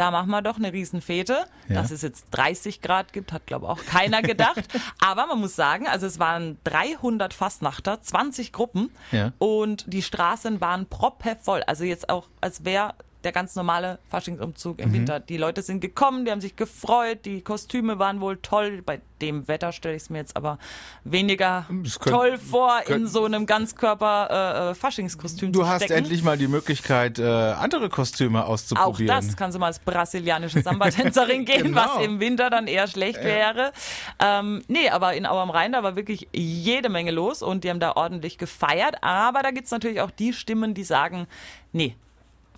Da 0.00 0.10
machen 0.10 0.30
wir 0.30 0.40
doch 0.40 0.56
eine 0.56 0.72
Riesenfete. 0.72 1.44
Ja. 1.68 1.74
Dass 1.74 1.90
es 1.90 2.00
jetzt 2.00 2.28
30 2.30 2.80
Grad 2.80 3.12
gibt, 3.12 3.34
hat, 3.34 3.46
glaube 3.46 3.66
ich, 3.66 3.70
auch 3.70 3.84
keiner 3.84 4.22
gedacht. 4.22 4.62
Aber 4.98 5.26
man 5.26 5.40
muss 5.40 5.54
sagen, 5.54 5.86
also 5.86 6.06
es 6.06 6.18
waren 6.18 6.56
300 6.64 7.34
Fastnachter, 7.34 8.00
20 8.00 8.50
Gruppen 8.50 8.90
Ja. 9.12 9.32
und 9.36 9.92
die 9.92 10.00
Straßen 10.00 10.62
waren 10.62 10.86
proppevoll. 10.86 11.62
Also 11.66 11.84
jetzt 11.84 12.08
auch, 12.08 12.28
als 12.40 12.64
wäre 12.64 12.94
der 13.24 13.32
ganz 13.32 13.54
normale 13.56 13.98
Faschingsumzug 14.10 14.78
Mhm. 14.78 14.84
im 14.84 14.92
Winter. 14.92 15.20
Die 15.20 15.36
Leute 15.36 15.62
sind 15.62 15.80
gekommen, 15.80 16.24
die 16.24 16.30
haben 16.30 16.40
sich 16.40 16.56
gefreut, 16.56 17.20
die 17.24 17.42
Kostüme 17.42 17.98
waren 17.98 18.20
wohl 18.20 18.38
toll. 18.38 18.82
Bei 18.84 19.00
dem 19.20 19.46
Wetter 19.48 19.72
stelle 19.72 19.96
ich 19.96 20.02
es 20.04 20.10
mir 20.10 20.18
jetzt 20.18 20.34
aber 20.36 20.58
weniger 21.04 21.66
Das 21.82 21.98
könnte- 21.98 22.18
toll 22.18 22.38
vor, 22.38 22.78
in 22.80 22.84
könnte- 22.86 23.08
so 23.08 23.24
einem 23.26 23.44
Ganzkörper 23.46 24.68
äh, 24.68 24.70
äh, 24.70 24.74
Faschingskostüm 24.74 25.52
Du 25.52 25.60
zu 25.60 25.68
hast 25.68 25.84
stecken. 25.84 25.98
endlich 26.04 26.22
mal 26.22 26.38
die 26.38 26.48
Möglichkeit, 26.48 27.18
äh, 27.18 27.24
andere 27.24 27.88
Kostüme 27.90 28.44
Auch 28.44 28.50
auszuprobieren. 28.50 29.08
das 29.08 29.36
kannst 29.36 29.56
du 29.56 29.58
mal 29.60 29.66
als 29.66 29.78
brasilianische 29.78 30.62
Samba-Tänzerin 30.62 31.44
gehen, 31.44 31.64
Genau. 31.64 31.82
was 31.98 32.04
im 32.04 32.20
Winter 32.20 32.48
dann 32.48 32.66
eher 32.66 32.86
schlecht 32.88 33.22
wäre. 33.22 33.72
Ähm, 34.18 34.62
nee, 34.68 34.88
aber 34.88 35.14
in 35.14 35.26
Auer 35.26 35.42
am 35.42 35.50
Rhein, 35.50 35.72
da 35.72 35.82
war 35.82 35.96
wirklich 35.96 36.28
jede 36.32 36.88
Menge 36.88 37.10
los 37.10 37.42
und 37.42 37.64
die 37.64 37.70
haben 37.70 37.80
da 37.80 37.92
ordentlich 37.96 38.38
gefeiert. 38.38 38.96
Aber 39.02 39.42
da 39.42 39.50
gibt's 39.50 39.70
natürlich 39.70 40.00
auch 40.00 40.10
die 40.10 40.32
Stimmen, 40.32 40.72
die 40.72 40.84
sagen, 40.84 41.26
nee, 41.72 41.94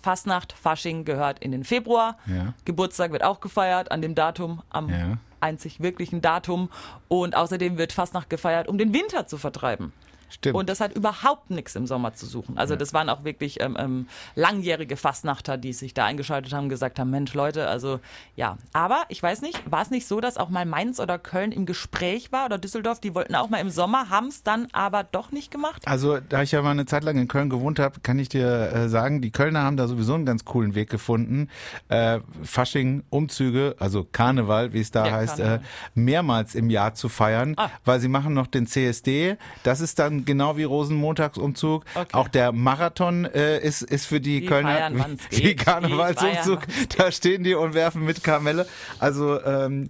Fastnacht, 0.03 0.51
Fasching 0.53 1.05
gehört 1.05 1.39
in 1.39 1.51
den 1.53 1.63
Februar. 1.63 2.17
Ja. 2.27 2.53
Geburtstag 2.65 3.11
wird 3.13 3.23
auch 3.23 3.39
gefeiert 3.39 3.89
an 3.91 4.01
dem 4.01 4.15
Datum, 4.15 4.61
am 4.69 4.89
Ja. 4.89 5.17
einzig 5.39 5.79
wirklichen 5.79 6.21
Datum. 6.21 6.69
Und 7.07 7.35
außerdem 7.37 7.77
wird 7.77 7.93
Fastnacht 7.93 8.29
gefeiert, 8.29 8.67
um 8.67 8.77
den 8.77 8.93
Winter 8.93 9.27
zu 9.27 9.37
vertreiben. 9.37 9.93
Stimmt. 10.33 10.55
Und 10.55 10.67
das 10.69 10.79
hat 10.79 10.93
überhaupt 10.95 11.49
nichts 11.51 11.75
im 11.75 11.85
Sommer 11.87 12.13
zu 12.13 12.25
suchen. 12.25 12.57
Also 12.57 12.75
das 12.75 12.93
waren 12.93 13.09
auch 13.09 13.23
wirklich 13.23 13.61
ähm, 13.61 13.77
ähm, 13.79 14.07
langjährige 14.35 14.97
Fastnachter, 14.97 15.57
die 15.57 15.73
sich 15.73 15.93
da 15.93 16.05
eingeschaltet 16.05 16.53
haben, 16.53 16.69
gesagt 16.69 16.97
haben, 16.99 17.09
Mensch 17.11 17.33
Leute, 17.33 17.67
also 17.67 17.99
ja. 18.35 18.57
Aber 18.73 19.03
ich 19.09 19.21
weiß 19.21 19.41
nicht, 19.41 19.61
war 19.71 19.81
es 19.83 19.91
nicht 19.91 20.07
so, 20.07 20.19
dass 20.21 20.37
auch 20.37 20.49
mal 20.49 20.65
Mainz 20.65 20.99
oder 20.99 21.19
Köln 21.19 21.51
im 21.51 21.65
Gespräch 21.65 22.31
war 22.31 22.45
oder 22.45 22.57
Düsseldorf, 22.57 22.99
die 22.99 23.13
wollten 23.13 23.35
auch 23.35 23.49
mal 23.49 23.59
im 23.59 23.69
Sommer, 23.69 24.09
haben 24.09 24.27
es 24.27 24.43
dann 24.43 24.67
aber 24.73 25.03
doch 25.03 25.31
nicht 25.31 25.51
gemacht? 25.51 25.83
Also, 25.85 26.19
da 26.19 26.41
ich 26.41 26.51
ja 26.51 26.61
mal 26.61 26.71
eine 26.71 26.85
Zeit 26.85 27.03
lang 27.03 27.17
in 27.17 27.27
Köln 27.27 27.49
gewohnt 27.49 27.77
habe, 27.79 27.99
kann 28.01 28.17
ich 28.19 28.29
dir 28.29 28.47
äh, 28.73 28.89
sagen, 28.89 29.21
die 29.21 29.31
Kölner 29.31 29.61
haben 29.63 29.77
da 29.77 29.87
sowieso 29.87 30.15
einen 30.15 30.25
ganz 30.25 30.45
coolen 30.45 30.73
Weg 30.75 30.89
gefunden. 30.89 31.49
Äh, 31.89 32.19
Fasching, 32.43 33.03
Umzüge, 33.09 33.75
also 33.79 34.05
Karneval, 34.11 34.73
wie 34.73 34.79
es 34.81 34.91
da 34.91 35.05
Ja, 35.05 35.11
heißt, 35.13 35.39
äh, 35.39 35.59
mehrmals 35.95 36.55
im 36.55 36.69
Jahr 36.69 36.93
zu 36.95 37.09
feiern, 37.09 37.53
Ah. 37.57 37.69
weil 37.85 37.99
sie 37.99 38.07
machen 38.07 38.33
noch 38.33 38.47
den 38.47 38.65
CSD. 38.67 39.37
Das 39.63 39.79
ist 39.81 39.99
dann 39.99 40.22
genau 40.25 40.57
wie 40.57 40.63
Rosenmontagsumzug. 40.63 41.85
Okay. 41.95 42.07
Auch 42.13 42.27
der 42.27 42.51
Marathon 42.51 43.25
äh, 43.25 43.59
ist, 43.59 43.81
ist 43.81 44.05
für 44.05 44.19
die, 44.19 44.41
Die 44.41 44.45
Kölner 44.45 44.91
wie 45.29 45.55
Karnevalsumzug. 45.55 46.61
Da 46.97 47.11
stehen 47.11 47.43
die 47.43 47.55
und 47.55 47.73
werfen 47.73 48.03
mit 48.05 48.23
Kamelle. 48.23 48.67
Also 48.99 49.41
ähm, 49.43 49.89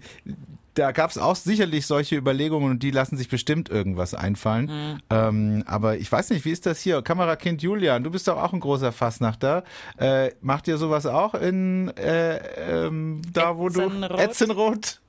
da 0.74 0.92
gab 0.92 1.12
es 1.12 1.18
auch 1.18 1.36
sicherlich 1.36 1.86
solche 1.86 2.16
Überlegungen 2.16 2.72
und 2.72 2.84
die 2.84 2.92
lassen 2.92 3.18
sich 3.18 3.30
bestimmt 3.30 3.70
irgendwas 3.70 4.14
einfallen. 4.14 4.66
Mhm. 4.66 5.00
Ähm, 5.10 5.64
aber 5.66 5.98
ich 5.98 6.12
weiß 6.12 6.32
nicht, 6.32 6.46
wie 6.46 6.52
ist 6.52 6.66
das 6.66 6.80
hier? 6.80 7.02
Kamerakind 7.02 7.62
Julian, 7.62 8.04
du 8.04 8.12
bist 8.12 8.28
doch 8.28 8.38
auch 8.38 8.54
ein 8.54 8.60
großer 8.60 8.92
Fassnachter. 8.92 9.64
Äh, 9.98 10.32
macht 10.42 10.68
ihr 10.68 10.78
sowas 10.78 11.06
auch 11.06 11.34
in 11.36 11.90
äh, 11.98 12.38
ähm, 12.86 13.22
da, 13.32 13.58
wo 13.58 13.70
du 13.70 13.82
Etzenroth? 13.82 14.20
Etzenroth? 14.20 15.02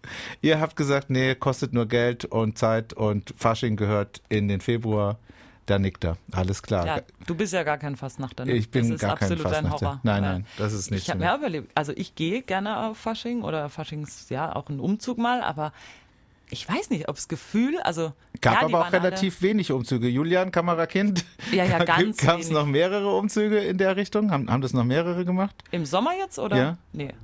Ihr 0.42 0.60
habt 0.60 0.76
gesagt, 0.76 1.10
nee, 1.10 1.34
kostet 1.34 1.72
nur 1.72 1.86
Geld 1.86 2.24
und 2.24 2.58
Zeit 2.58 2.92
und 2.92 3.34
Fasching 3.36 3.76
gehört 3.76 4.20
in 4.28 4.48
den 4.48 4.60
Februar. 4.60 5.18
Da 5.66 5.78
nickt 5.78 6.04
er. 6.04 6.18
Alles 6.32 6.62
klar. 6.62 6.86
Ja, 6.86 7.00
du 7.26 7.34
bist 7.34 7.52
ja 7.52 7.62
gar 7.62 7.78
kein 7.78 7.96
Fastnachter. 7.96 8.44
Ne? 8.44 8.52
Ich 8.52 8.70
bin 8.70 8.96
gar 8.98 9.16
kein 9.16 9.38
Fastnachter. 9.38 9.70
Horror. 9.70 10.00
Nein, 10.02 10.22
nein, 10.22 10.46
das 10.58 10.72
ist 10.74 10.90
nicht 10.90 11.04
Ich 11.04 11.10
habe 11.10 11.20
mir 11.20 11.32
auch 11.32 11.38
überlegt, 11.38 11.70
also 11.74 11.92
ich 11.96 12.14
gehe 12.14 12.42
gerne 12.42 12.78
auf 12.78 12.98
Fasching 12.98 13.42
oder 13.42 13.68
Faschings, 13.70 14.28
ja, 14.28 14.54
auch 14.54 14.68
einen 14.68 14.80
Umzug 14.80 15.16
mal, 15.16 15.42
aber 15.42 15.72
ich 16.50 16.68
weiß 16.68 16.90
nicht, 16.90 17.08
ob 17.08 17.16
das 17.16 17.28
Gefühl, 17.28 17.80
also 17.80 18.12
Gab 18.40 18.54
ja, 18.54 18.62
aber 18.62 18.86
auch 18.86 18.92
relativ 18.92 19.40
wenig 19.40 19.72
Umzüge. 19.72 20.08
Julian, 20.08 20.50
Kamerakind. 20.50 21.24
Ja, 21.50 21.64
ja, 21.64 21.82
ganz 21.84 22.18
Gab 22.18 22.40
es 22.40 22.50
noch 22.50 22.66
mehrere 22.66 23.16
Umzüge 23.16 23.58
in 23.58 23.78
der 23.78 23.96
Richtung? 23.96 24.30
Haben, 24.30 24.50
haben 24.50 24.60
das 24.60 24.74
noch 24.74 24.84
mehrere 24.84 25.24
gemacht? 25.24 25.54
im 25.70 25.86
Sommer 25.86 26.12
jetzt 26.18 26.38
oder? 26.38 26.56
Ja. 26.56 26.78
Nee, 26.92 27.14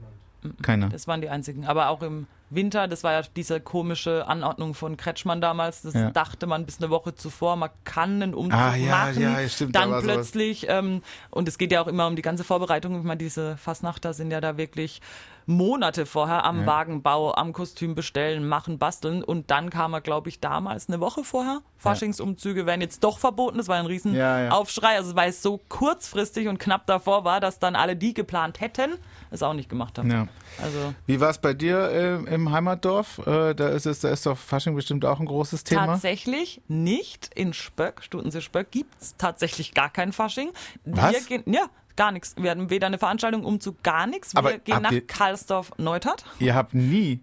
Keiner. 0.63 0.89
das 0.89 1.07
waren 1.07 1.21
die 1.21 1.29
einzigen. 1.29 1.67
Aber 1.67 1.91
auch 1.91 2.03
im 2.03 2.27
Winter, 2.51 2.89
das 2.89 3.05
war 3.05 3.13
ja 3.13 3.23
diese 3.37 3.61
komische 3.61 4.27
Anordnung 4.27 4.75
von 4.75 4.97
Kretschmann 4.97 5.41
damals. 5.41 5.83
Das 5.83 5.95
Ja. 5.95 6.11
dachte 6.11 6.47
man 6.47 6.67
bis 6.67 6.79
eine 6.79 6.91
Woche 6.91 7.15
zuvor, 7.15 7.57
man 7.57 7.71
kann 7.85 8.23
einen 8.23 8.35
Umzug 8.35 8.59
Ah, 8.61 8.75
ja, 8.77 8.91
machen. 9.07 9.23
ja, 9.23 9.49
stimmt, 9.49 9.75
da 9.77 9.87
Dann 9.87 10.03
plötzlich, 10.03 10.67
ähm, 10.69 11.03
und 11.31 11.49
es 11.49 11.59
geht 11.59 11.73
ja 11.73 11.81
auch 11.81 11.87
immer 11.87 12.07
um 12.07 12.17
die 12.17 12.23
ganze 12.23 12.45
Vorbereitung. 12.45 12.99
Ich 12.99 13.05
meine, 13.05 13.19
diese 13.19 13.57
Fassnachter 13.57 14.13
sind 14.15 14.31
ja 14.31 14.41
da 14.41 14.57
wirklich 14.57 15.01
Monate 15.47 16.07
vorher 16.07 16.45
am 16.45 16.65
Wagenbau, 16.67 17.35
am 17.35 17.53
Kostüm 17.53 17.97
bestellen, 17.97 18.47
machen, 18.47 18.79
basteln. 18.79 19.25
Und 19.25 19.51
dann 19.51 19.71
kam 19.71 19.95
er, 19.95 20.01
glaube 20.01 20.29
ich, 20.29 20.39
damals 20.39 20.89
eine 20.89 21.01
Woche 21.01 21.25
vorher. 21.25 21.61
Faschingsumzüge 21.77 22.67
werden 22.67 22.83
jetzt 22.83 23.03
doch 23.03 23.19
verboten. 23.19 23.59
Das 23.59 23.67
war 23.67 23.77
ein 23.77 23.87
riesen. 23.87 24.21
Aufschrei. 24.51 24.97
Also 24.97 25.17
weil 25.17 25.31
es 25.31 25.43
so 25.43 25.59
kurzfristig 25.69 26.47
und 26.47 26.59
knapp 26.59 26.87
davor 26.87 27.25
war, 27.25 27.41
dass 27.41 27.59
dann 27.59 27.75
alle, 27.75 27.97
die 27.97 28.15
geplant 28.15 28.61
hätten, 28.61 28.93
es 29.31 29.43
auch 29.43 29.55
nicht 29.55 29.69
gemacht 29.69 29.99
haben. 29.99 30.11
Ja. 30.11 30.29
Also 30.63 30.95
Wie 31.07 31.21
war 31.21 31.31
es 31.31 31.39
bei 31.39 31.55
dir 31.55 31.91
äh, 31.91 32.35
im 32.35 32.40
Heimatdorf? 32.53 33.19
Äh, 33.27 33.55
da 33.55 33.69
ist 33.71 33.87
es, 33.87 34.01
da 34.01 34.11
ist 34.11 34.25
doch 34.27 34.39
Fasching 34.39 34.75
bestimmt 34.75 35.05
auch 35.05 35.19
ein 35.21 35.27
großes 35.27 35.65
Thema. 35.65 35.87
Tatsächlich 35.87 36.63
nicht 36.69 37.31
in 37.35 37.53
Spöck, 37.53 38.03
Stutensee 38.03 38.41
Spöck, 38.41 38.71
gibt's 38.71 39.17
tatsächlich 39.19 39.75
gar 39.75 39.91
kein 39.91 40.13
Fasching. 40.13 40.51
Was? 40.85 41.13
Wir 41.13 41.21
gehen, 41.39 41.53
ja, 41.53 41.67
gar 41.97 42.13
nichts. 42.13 42.35
Wir 42.39 42.51
hatten 42.53 42.71
weder 42.71 42.87
eine 42.87 42.99
Veranstaltung, 42.99 43.45
Umzug, 43.45 43.83
gar 43.83 44.07
nichts. 44.07 44.33
Wir 44.35 44.39
Aber 44.39 44.59
gehen 44.59 44.81
nach 44.83 44.93
ihr- 44.93 45.07
Karlsdorf 45.07 45.73
Neustadt. 45.77 46.25
Ihr 46.39 46.55
habt 46.55 46.73
nie. 46.75 47.21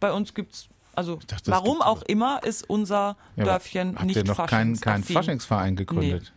Bei 0.00 0.12
uns 0.12 0.34
gibt's, 0.34 0.68
also 0.94 1.18
dachte, 1.26 1.50
warum 1.50 1.80
auch 1.82 2.02
immer, 2.02 2.40
ist 2.44 2.68
unser 2.68 3.16
Ja, 3.36 3.44
Dörfchen 3.44 3.94
habt 3.96 4.04
nicht 4.06 4.16
ihr 4.16 4.24
noch 4.24 4.46
keinen 4.46 4.78
kein. 4.80 5.02
Faschingsverein 5.04 5.76
gegründet? 5.76 6.32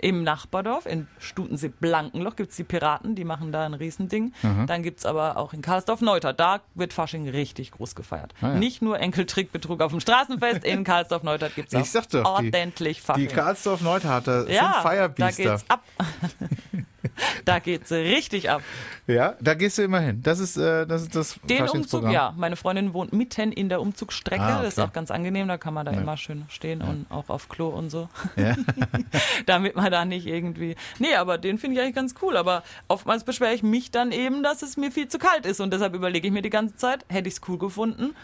Im 0.00 0.22
Nachbardorf, 0.22 0.86
in 0.86 1.08
Stutensee-Blankenloch, 1.18 2.36
gibt 2.36 2.50
es 2.52 2.56
die 2.56 2.64
Piraten, 2.64 3.14
die 3.16 3.24
machen 3.24 3.50
da 3.50 3.64
ein 3.66 3.74
Riesending. 3.74 4.32
Dann 4.66 4.82
gibt 4.84 5.00
es 5.00 5.06
aber 5.06 5.36
auch 5.36 5.52
in 5.52 5.60
Karlsdorf-Neuter, 5.62 6.32
da 6.32 6.60
wird 6.74 6.92
Fasching 6.92 7.28
richtig 7.28 7.72
groß 7.72 7.94
gefeiert. 7.96 8.32
Ah, 8.40 8.48
ja. 8.48 8.54
Nicht 8.54 8.80
nur 8.80 9.00
Enkeltrickbetrug 9.00 9.80
auf 9.80 9.90
dem 9.90 10.00
Straßenfest, 10.00 10.64
in 10.64 10.84
Karlsdorf-Neuter 10.84 11.48
gibt 11.50 11.72
es 11.72 11.72
die- 11.72 11.78
ordentlich 12.24 12.98
Die 12.98 13.02
Fasching. 13.04 13.28
Karlsdorf 13.28 13.80
Neutarter 13.80 14.42
sind 14.42 14.52
ja, 14.54 14.72
da 14.76 14.80
Feierbiester. 14.82 15.42
geht's 15.42 15.64
ab. 15.68 15.82
da 17.44 17.58
geht's 17.58 17.90
richtig 17.90 18.50
ab. 18.50 18.62
Ja, 19.06 19.34
da 19.40 19.54
gehst 19.54 19.78
du 19.78 19.82
immer 19.82 20.00
hin. 20.00 20.22
Das 20.22 20.38
ist, 20.38 20.56
äh, 20.56 20.86
das, 20.86 21.02
ist 21.02 21.14
das 21.14 21.40
Den 21.48 21.68
Umzug, 21.68 22.10
ja. 22.10 22.34
Meine 22.36 22.56
Freundin 22.56 22.92
wohnt 22.92 23.12
mitten 23.12 23.52
in 23.52 23.68
der 23.68 23.80
Umzugsstrecke. 23.80 24.42
Ah, 24.42 24.62
Das 24.62 24.74
ist 24.74 24.78
okay. 24.78 24.88
auch 24.88 24.92
ganz 24.92 25.10
angenehm. 25.10 25.48
Da 25.48 25.58
kann 25.58 25.74
man 25.74 25.86
da 25.86 25.92
immer 25.92 26.16
schön 26.16 26.44
stehen 26.48 26.82
und 26.82 27.06
auch 27.10 27.28
auf 27.28 27.48
Klo 27.48 27.68
und 27.68 27.90
so. 27.90 28.08
Ja. 28.36 28.54
Damit 29.46 29.76
man 29.76 29.90
da 29.90 30.04
nicht 30.04 30.26
irgendwie. 30.26 30.76
Nee, 30.98 31.14
aber 31.14 31.38
den 31.38 31.58
finde 31.58 31.76
ich 31.76 31.82
eigentlich 31.82 31.94
ganz 31.94 32.14
cool. 32.22 32.36
Aber 32.36 32.62
oftmals 32.88 33.24
beschwere 33.24 33.54
ich 33.54 33.62
mich 33.62 33.90
dann 33.90 34.12
eben, 34.12 34.42
dass 34.42 34.62
es 34.62 34.76
mir 34.76 34.90
viel 34.92 35.08
zu 35.08 35.18
kalt 35.18 35.46
ist. 35.46 35.60
Und 35.60 35.72
deshalb 35.72 35.94
überlege 35.94 36.26
ich 36.28 36.32
mir 36.32 36.42
die 36.42 36.50
ganze 36.50 36.76
Zeit, 36.76 37.04
hätte 37.08 37.28
ich 37.28 37.34
es 37.34 37.40
cool 37.48 37.58
gefunden, 37.58 38.14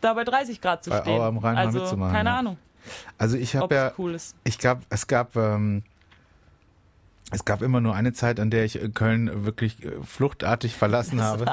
da 0.00 0.14
bei 0.14 0.24
30 0.24 0.60
Grad 0.60 0.84
zu 0.84 0.90
Bei 0.90 1.00
stehen. 1.00 1.12
Auer 1.20 1.26
am 1.26 1.38
Rhein 1.38 1.54
mal 1.54 1.66
also, 1.66 1.80
mitzumachen, 1.80 2.12
keine 2.12 2.30
ja. 2.30 2.38
Ahnung, 2.38 2.58
Also 3.18 3.36
ich 3.36 3.54
habe 3.56 3.74
ja, 3.74 3.88
es 3.88 3.98
cool 3.98 4.14
ist. 4.14 4.34
ich 4.44 4.58
gab, 4.58 4.80
es 4.90 5.06
gab, 5.06 5.36
ähm, 5.36 5.82
es 7.32 7.44
gab 7.44 7.62
immer 7.62 7.80
nur 7.80 7.94
eine 7.94 8.12
Zeit, 8.12 8.38
an 8.38 8.50
der 8.50 8.64
ich 8.64 8.80
äh, 8.82 8.88
Köln 8.88 9.44
wirklich 9.44 9.82
äh, 9.84 9.90
fluchtartig 10.04 10.74
verlassen 10.74 11.20
habe. 11.22 11.46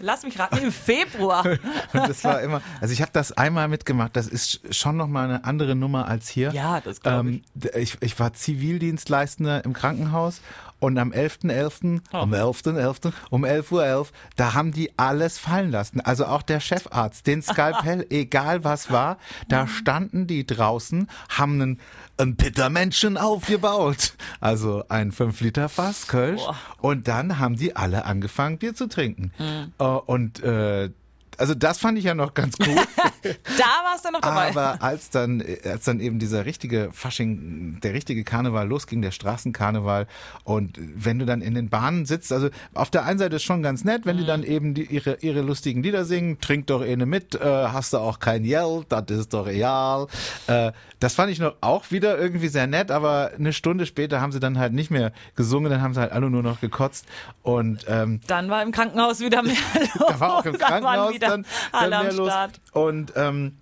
Lass 0.00 0.24
mich 0.24 0.38
raten, 0.38 0.58
im 0.58 0.72
Februar. 0.72 1.44
Und 1.92 2.08
das 2.08 2.22
war 2.24 2.40
immer, 2.42 2.60
also 2.80 2.92
ich 2.92 3.00
habe 3.00 3.10
das 3.14 3.32
einmal 3.32 3.68
mitgemacht. 3.68 4.16
Das 4.16 4.26
ist 4.26 4.60
schon 4.74 4.96
noch 4.96 5.06
mal 5.08 5.24
eine 5.24 5.44
andere 5.44 5.74
Nummer 5.74 6.08
als 6.08 6.28
hier. 6.28 6.52
Ja, 6.52 6.80
das 6.80 7.00
glaub 7.00 7.20
ähm, 7.20 7.42
d- 7.54 7.70
ich. 7.78 7.96
Ich 8.00 8.18
war 8.18 8.32
Zivildienstleistender 8.34 9.64
im 9.64 9.72
Krankenhaus 9.72 10.40
und 10.82 10.98
am 10.98 11.12
11.11., 11.12 12.00
Oh. 12.12 12.16
am 12.18 12.34
11.11., 12.34 13.12
um 13.30 13.44
11.11 13.44 13.72
Uhr, 14.00 14.06
da 14.34 14.54
haben 14.54 14.72
die 14.72 14.90
alles 14.98 15.38
fallen 15.38 15.70
lassen. 15.70 16.00
Also 16.00 16.26
auch 16.26 16.42
der 16.42 16.58
Chefarzt, 16.58 17.28
den 17.28 17.40
Skalpell, 17.40 18.04
egal 18.10 18.64
was 18.64 18.90
war, 18.90 19.18
da 19.48 19.68
standen 19.68 20.26
die 20.26 20.44
draußen, 20.44 21.08
haben 21.28 21.60
einen, 21.60 21.80
ein 22.18 22.36
Pittermännchen 22.36 23.16
aufgebaut. 23.16 24.14
Also 24.40 24.82
ein 24.88 25.12
5-Liter-Fass 25.12 26.08
Kölsch. 26.08 26.42
Boah. 26.44 26.56
Und 26.80 27.06
dann 27.06 27.38
haben 27.38 27.54
die 27.54 27.76
alle 27.76 28.04
angefangen, 28.04 28.58
Bier 28.58 28.74
zu 28.74 28.88
trinken. 28.88 29.30
Mhm. 29.38 29.72
Äh, 29.78 29.84
und 29.84 30.42
äh, 30.42 30.90
also 31.38 31.54
das 31.54 31.78
fand 31.78 31.98
ich 31.98 32.04
ja 32.04 32.14
noch 32.14 32.34
ganz 32.34 32.56
cool. 32.60 32.76
Da 33.22 33.84
warst 33.84 34.04
du 34.04 34.10
noch 34.10 34.20
dabei. 34.20 34.50
Aber 34.50 34.82
als 34.82 35.10
dann, 35.10 35.44
als 35.64 35.84
dann 35.84 36.00
eben 36.00 36.18
dieser 36.18 36.44
richtige 36.44 36.90
Fasching, 36.92 37.78
der 37.80 37.94
richtige 37.94 38.24
Karneval 38.24 38.66
losging, 38.66 39.00
der 39.00 39.12
Straßenkarneval, 39.12 40.08
und 40.42 40.76
wenn 40.80 41.20
du 41.20 41.26
dann 41.26 41.40
in 41.40 41.54
den 41.54 41.68
Bahnen 41.68 42.04
sitzt, 42.04 42.32
also 42.32 42.48
auf 42.74 42.90
der 42.90 43.04
einen 43.04 43.20
Seite 43.20 43.36
ist 43.36 43.44
schon 43.44 43.62
ganz 43.62 43.84
nett, 43.84 44.06
wenn 44.06 44.16
die 44.16 44.26
dann 44.26 44.42
eben 44.42 44.74
die, 44.74 44.86
ihre, 44.86 45.18
ihre 45.20 45.42
lustigen 45.42 45.84
Lieder 45.84 46.04
singen, 46.04 46.40
trink 46.40 46.66
doch 46.66 46.82
eine 46.82 47.06
mit, 47.06 47.36
äh, 47.36 47.44
hast 47.44 47.92
du 47.92 47.98
auch 47.98 48.18
kein 48.18 48.42
Geld, 48.42 48.86
das 48.88 49.04
ist 49.08 49.32
doch 49.32 49.46
real. 49.46 50.08
Äh, 50.48 50.72
das 51.02 51.14
fand 51.14 51.32
ich 51.32 51.40
noch 51.40 51.56
auch 51.60 51.90
wieder 51.90 52.16
irgendwie 52.16 52.46
sehr 52.46 52.68
nett, 52.68 52.92
aber 52.92 53.32
eine 53.36 53.52
Stunde 53.52 53.86
später 53.86 54.20
haben 54.20 54.30
sie 54.30 54.38
dann 54.38 54.58
halt 54.58 54.72
nicht 54.72 54.90
mehr 54.90 55.12
gesungen, 55.34 55.70
dann 55.70 55.82
haben 55.82 55.94
sie 55.94 56.00
halt 56.00 56.12
alle 56.12 56.30
nur 56.30 56.44
noch 56.44 56.60
gekotzt 56.60 57.06
und 57.42 57.84
ähm, 57.88 58.20
Dann 58.28 58.48
war 58.50 58.62
im 58.62 58.70
Krankenhaus 58.70 59.18
wieder 59.20 59.42
mehr 59.42 59.56
los. 59.98 60.08
da 60.08 60.20
war 60.20 60.38
auch 60.38 60.44
im 60.44 60.56
Krankenhaus 60.56 61.14
wieder 61.14 61.28
dann, 61.28 61.46
dann 61.72 61.92
am 61.92 62.04
mehr 62.04 62.12
los. 62.12 62.28
Start. 62.28 62.60
Und 62.72 63.12
ähm, 63.16 63.56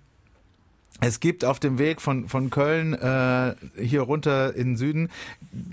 es 0.99 1.19
gibt 1.19 1.43
auf 1.43 1.59
dem 1.59 1.79
Weg 1.79 1.99
von, 1.99 2.29
von 2.29 2.51
Köln 2.51 2.93
äh, 2.93 3.55
hier 3.81 4.01
runter 4.01 4.53
in 4.53 4.69
den 4.69 4.77
Süden, 4.77 5.09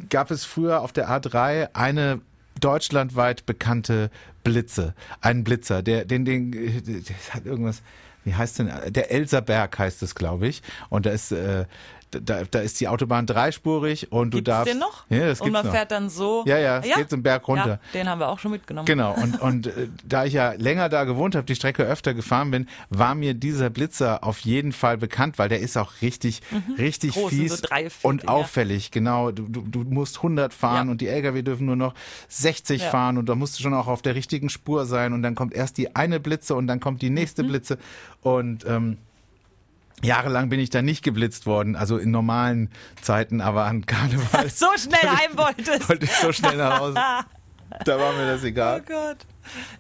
gab 0.08 0.30
es 0.30 0.46
früher 0.46 0.80
auf 0.80 0.92
der 0.92 1.10
A3 1.10 1.74
eine 1.74 2.22
deutschlandweit 2.60 3.44
bekannte 3.44 4.10
Blitze. 4.42 4.94
Einen 5.20 5.44
Blitzer, 5.44 5.82
der, 5.82 6.06
den, 6.06 6.24
den, 6.24 6.50
der 6.50 7.34
hat 7.34 7.44
irgendwas, 7.44 7.82
wie 8.28 8.34
heißt 8.34 8.58
denn, 8.58 8.70
der 8.88 9.10
Elserberg 9.10 9.78
heißt 9.78 10.02
es, 10.02 10.14
glaube 10.14 10.48
ich. 10.48 10.62
Und 10.90 11.06
da 11.06 11.10
ist, 11.10 11.32
äh, 11.32 11.64
da, 12.10 12.42
da 12.50 12.58
ist 12.60 12.80
die 12.80 12.88
Autobahn 12.88 13.26
dreispurig 13.26 14.10
und 14.12 14.32
du 14.32 14.38
Gibt's 14.38 14.48
darfst. 14.50 14.72
den 14.72 14.78
noch? 14.80 15.04
Ja, 15.08 15.26
das 15.26 15.40
Und 15.40 15.46
gibt's 15.46 15.52
man 15.62 15.66
noch. 15.66 15.72
fährt 15.74 15.90
dann 15.90 16.08
so. 16.08 16.44
Ja, 16.46 16.58
ja, 16.58 16.78
es 16.78 16.96
geht 16.96 17.10
zum 17.10 17.22
Berg 17.22 17.46
runter. 17.48 17.66
Ja, 17.68 17.78
den 17.94 18.08
haben 18.08 18.18
wir 18.20 18.28
auch 18.28 18.38
schon 18.38 18.50
mitgenommen. 18.52 18.86
Genau, 18.86 19.14
und, 19.14 19.40
und 19.40 19.66
äh, 19.68 19.88
da 20.04 20.24
ich 20.24 20.32
ja 20.32 20.52
länger 20.52 20.88
da 20.88 21.04
gewohnt 21.04 21.34
habe, 21.34 21.44
die 21.46 21.54
Strecke 21.54 21.84
öfter 21.84 22.14
gefahren 22.14 22.50
bin, 22.50 22.68
war 22.90 23.14
mir 23.14 23.34
dieser 23.34 23.70
Blitzer 23.70 24.24
auf 24.24 24.38
jeden 24.40 24.72
Fall 24.72 24.96
bekannt, 24.98 25.38
weil 25.38 25.48
der 25.48 25.60
ist 25.60 25.76
auch 25.76 25.92
richtig, 26.02 26.40
richtig 26.78 27.16
Mhm. 27.16 27.20
Groß, 27.20 27.30
sind 27.30 27.50
fies 27.50 27.62
so 28.02 28.08
und 28.08 28.22
ja. 28.24 28.28
auffällig. 28.28 28.90
Genau, 28.90 29.30
du, 29.30 29.46
du, 29.48 29.62
du 29.62 29.80
musst 29.90 30.16
100 30.18 30.52
fahren 30.54 30.86
Ja. 30.88 30.90
und 30.92 31.00
die 31.00 31.08
LKW 31.08 31.42
dürfen 31.42 31.66
nur 31.66 31.76
noch 31.76 31.94
60 32.28 32.82
Ja. 32.82 32.90
fahren 32.90 33.18
und 33.18 33.28
da 33.28 33.34
musst 33.34 33.58
du 33.58 33.62
schon 33.62 33.74
auch 33.74 33.86
auf 33.86 34.02
der 34.02 34.14
richtigen 34.14 34.48
Spur 34.48 34.86
sein 34.86 35.12
und 35.12 35.22
dann 35.22 35.34
kommt 35.34 35.54
erst 35.54 35.78
die 35.78 35.94
eine 35.96 36.20
Blitze 36.20 36.54
und 36.54 36.66
dann 36.66 36.80
kommt 36.80 37.02
die 37.02 37.10
nächste 37.10 37.42
Mhm. 37.42 37.48
Blitze 37.48 37.78
und 38.22 38.64
ähm, 38.66 38.98
Jahrelang 40.02 40.48
bin 40.48 40.60
ich 40.60 40.70
da 40.70 40.82
nicht 40.82 41.02
geblitzt 41.02 41.46
worden, 41.46 41.76
also 41.76 41.98
in 41.98 42.10
normalen 42.10 42.70
Zeiten, 43.02 43.40
aber 43.40 43.64
an 43.64 43.84
Karneval 43.86 44.48
So 44.54 44.66
schnell 44.76 45.00
heim 45.10 45.36
wolltest. 45.36 45.88
wollte 45.88 46.04
ich 46.04 46.12
so 46.12 46.32
schnell 46.32 46.56
nach 46.56 46.78
Hause. 46.80 46.94
Da 47.84 47.98
war 47.98 48.12
mir 48.14 48.26
das 48.26 48.42
Oh 48.42 48.46
egal. 48.46 48.80
Gott. 48.82 49.18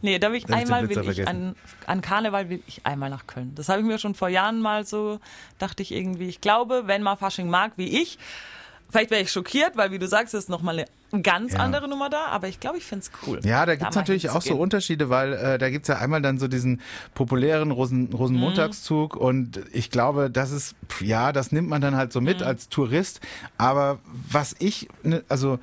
Nee, 0.02 0.18
da 0.18 0.30
will 0.30 0.38
ich 0.38 0.46
Da 0.46 0.56
einmal 0.56 0.88
will 0.88 1.10
ich 1.10 1.28
an, 1.28 1.54
an 1.86 2.00
Karneval 2.00 2.48
will 2.48 2.62
ich 2.66 2.84
einmal 2.84 3.10
nach 3.10 3.26
Köln. 3.26 3.54
Das 3.54 3.68
habe 3.68 3.80
ich 3.80 3.86
mir 3.86 3.98
schon 3.98 4.14
vor 4.14 4.28
Jahren 4.28 4.60
mal 4.60 4.84
so, 4.84 5.20
dachte 5.58 5.82
ich 5.82 5.92
irgendwie. 5.92 6.28
Ich 6.28 6.40
glaube, 6.40 6.82
wenn 6.86 7.02
man 7.02 7.16
Fasching 7.16 7.48
mag 7.48 7.72
wie 7.76 8.00
ich, 8.02 8.18
vielleicht 8.90 9.10
wäre 9.10 9.22
ich 9.22 9.30
schockiert, 9.32 9.76
weil 9.76 9.90
wie 9.90 9.98
du 9.98 10.06
sagst, 10.08 10.34
ist 10.34 10.48
nochmal 10.48 10.84
eine 11.12 11.22
ganz 11.22 11.52
Ja. 11.54 11.60
andere 11.60 11.88
Nummer 11.88 12.10
da, 12.10 12.26
aber 12.26 12.48
ich 12.48 12.60
glaube, 12.60 12.78
ich 12.78 12.84
finde 12.84 13.04
es 13.04 13.10
cool. 13.26 13.40
Ja, 13.44 13.64
da 13.66 13.74
gibt's 13.76 13.94
mal 13.94 14.00
natürlich 14.02 14.28
auch 14.30 14.42
so. 14.42 14.56
Unterschiede, 14.56 15.08
weil 15.08 15.32
äh, 15.32 15.58
da 15.58 15.70
gibt's 15.70 15.88
ja 15.88 15.96
einmal 15.98 16.20
dann 16.22 16.38
so 16.38 16.48
diesen 16.48 16.80
populären 17.14 17.70
Rosen, 17.70 18.12
Rosenmontagszug 18.12 19.14
Mhm. 19.14 19.20
und 19.20 19.60
ich 19.72 19.90
glaube, 19.90 20.30
das 20.30 20.50
ist, 20.50 20.74
ja, 21.00 21.32
das 21.32 21.50
nimmt 21.52 21.68
man 21.68 21.80
dann 21.80 21.96
halt 21.96 22.12
so 22.12 22.20
mit 22.20 22.42
als 22.42 22.68
Tourist. 22.68 23.20
Aber 23.56 23.98
was 24.30 24.54
ich, 24.58 24.88
ne, 25.02 25.24
also 25.28 25.58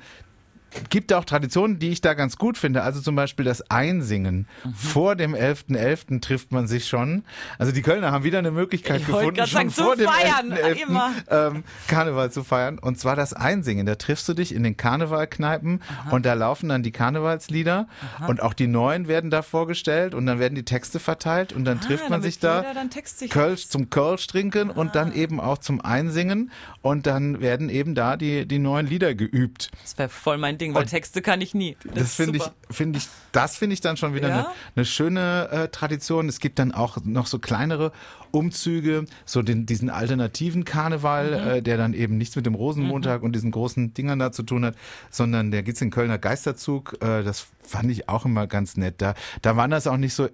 gibt 0.90 1.12
auch 1.12 1.24
Traditionen, 1.24 1.78
die 1.78 1.90
ich 1.90 2.00
da 2.00 2.14
ganz 2.14 2.36
gut 2.36 2.58
finde. 2.58 2.82
Also 2.82 3.00
zum 3.00 3.16
Beispiel 3.16 3.44
das 3.44 3.70
Einsingen. 3.70 4.46
Mhm. 4.64 4.74
Vor 4.74 5.16
dem 5.16 5.34
11.11. 5.34 6.20
trifft 6.20 6.52
man 6.52 6.66
sich 6.66 6.88
schon. 6.88 7.24
Also 7.58 7.72
die 7.72 7.82
Kölner 7.82 8.12
haben 8.12 8.24
wieder 8.24 8.38
eine 8.38 8.50
Möglichkeit 8.50 9.00
Ich 9.00 9.06
gefunden, 9.06 9.36
schon 9.46 9.46
sagen, 9.46 9.70
vor 9.70 9.96
dem 9.96 10.08
feiern, 10.08 10.52
11.11. 10.52 10.82
immer. 10.82 11.10
Ähm, 11.28 11.64
Karneval 11.88 12.30
zu 12.30 12.44
feiern. 12.44 12.78
Und 12.78 12.98
zwar 12.98 13.16
das 13.16 13.32
Einsingen. 13.32 13.86
Da 13.86 13.94
triffst 13.96 14.28
du 14.28 14.34
dich 14.34 14.54
in 14.54 14.62
den 14.62 14.76
Karnevalkneipen 14.76 15.82
und 16.10 16.26
da 16.26 16.34
laufen 16.34 16.68
dann 16.68 16.82
die 16.82 16.92
Karnevalslieder 16.92 17.88
und 18.28 18.42
auch 18.42 18.54
die 18.54 18.66
neuen 18.66 19.08
werden 19.08 19.30
da 19.30 19.42
vorgestellt 19.42 20.14
und 20.14 20.26
dann 20.26 20.38
werden 20.38 20.54
die 20.54 20.64
Texte 20.64 21.00
verteilt 21.00 21.52
und 21.52 21.64
dann 21.64 21.80
trifft 21.80 22.04
Ah, 22.06 22.10
man 22.10 22.20
damit 22.20 22.32
sich 22.32 22.38
da 22.40 22.64
sich 23.04 23.30
Kölsch 23.30 23.68
zum 23.68 23.90
Kölsch 23.90 24.26
trinken 24.26 24.70
und 24.70 24.94
dann 24.94 25.12
eben 25.12 25.40
auch 25.40 25.58
zum 25.58 25.80
Einsingen 25.80 26.50
und 26.82 27.06
dann 27.06 27.40
werden 27.40 27.68
eben 27.68 27.94
da 27.94 28.16
die, 28.16 28.46
die 28.46 28.58
neuen 28.58 28.86
Lieder 28.86 29.14
geübt. 29.14 29.70
Das 29.82 29.98
wäre 29.98 30.08
voll 30.08 30.38
mein 30.38 30.58
Ding, 30.58 30.65
weil 30.74 30.82
Und 30.82 30.88
Texte 30.88 31.22
kann 31.22 31.40
ich 31.40 31.54
nie. 31.54 31.76
Das, 31.84 31.94
Das 31.94 32.14
finde 32.14 32.38
ich, 32.38 32.44
finde 32.74 32.98
ich, 32.98 33.08
das 33.32 33.56
finde 33.56 33.74
ich 33.74 33.80
dann 33.80 33.96
schon 33.96 34.14
wieder 34.14 34.28
Ja? 34.28 34.34
eine, 34.38 34.46
eine 34.76 34.84
schöne 34.84 35.48
äh, 35.50 35.68
Tradition. 35.68 36.28
Es 36.28 36.40
gibt 36.40 36.58
dann 36.58 36.72
auch 36.72 36.98
noch 37.04 37.26
so 37.26 37.38
kleinere 37.38 37.92
Umzüge, 38.32 39.06
so 39.24 39.42
den, 39.42 39.66
diesen 39.66 39.88
alternativen 39.90 40.64
Karneval, 40.64 41.26
Mhm. 41.30 41.48
äh, 41.48 41.62
der 41.62 41.76
dann 41.78 41.94
eben 41.94 42.18
nichts 42.18 42.36
mit 42.36 42.44
dem 42.46 42.54
Rosenmontag 42.54 43.22
und 43.22 43.32
diesen 43.32 43.50
großen 43.50 43.94
Dingern 43.94 44.18
da 44.18 44.32
zu 44.32 44.42
tun 44.42 44.64
hat, 44.64 44.74
sondern 45.10 45.50
der 45.50 45.62
gibt's 45.62 45.80
in 45.80 45.90
Kölner 45.90 46.18
Geisterzug. 46.18 46.98
Äh, 47.00 47.22
das 47.22 47.46
fand 47.62 47.90
ich 47.90 48.08
auch 48.08 48.24
immer 48.26 48.46
ganz 48.46 48.76
nett. 48.76 48.96
Da, 48.98 49.14
da 49.42 49.56
waren 49.56 49.70
das 49.70 49.86
auch 49.86 49.96
nicht 49.96 50.14
so, 50.14 50.28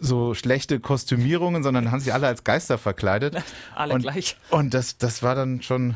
so 0.00 0.34
schlechte 0.34 0.80
Kostümierungen, 0.80 1.62
sondern 1.62 1.90
haben 1.90 2.00
sich 2.00 2.12
alle 2.14 2.26
als 2.26 2.44
Geister 2.44 2.78
verkleidet. 2.78 3.36
Alle 3.74 3.94
und, 3.94 4.02
gleich. 4.02 4.36
Und 4.50 4.74
das, 4.74 4.96
das 4.98 5.22
war 5.22 5.34
dann 5.34 5.62
schon, 5.62 5.94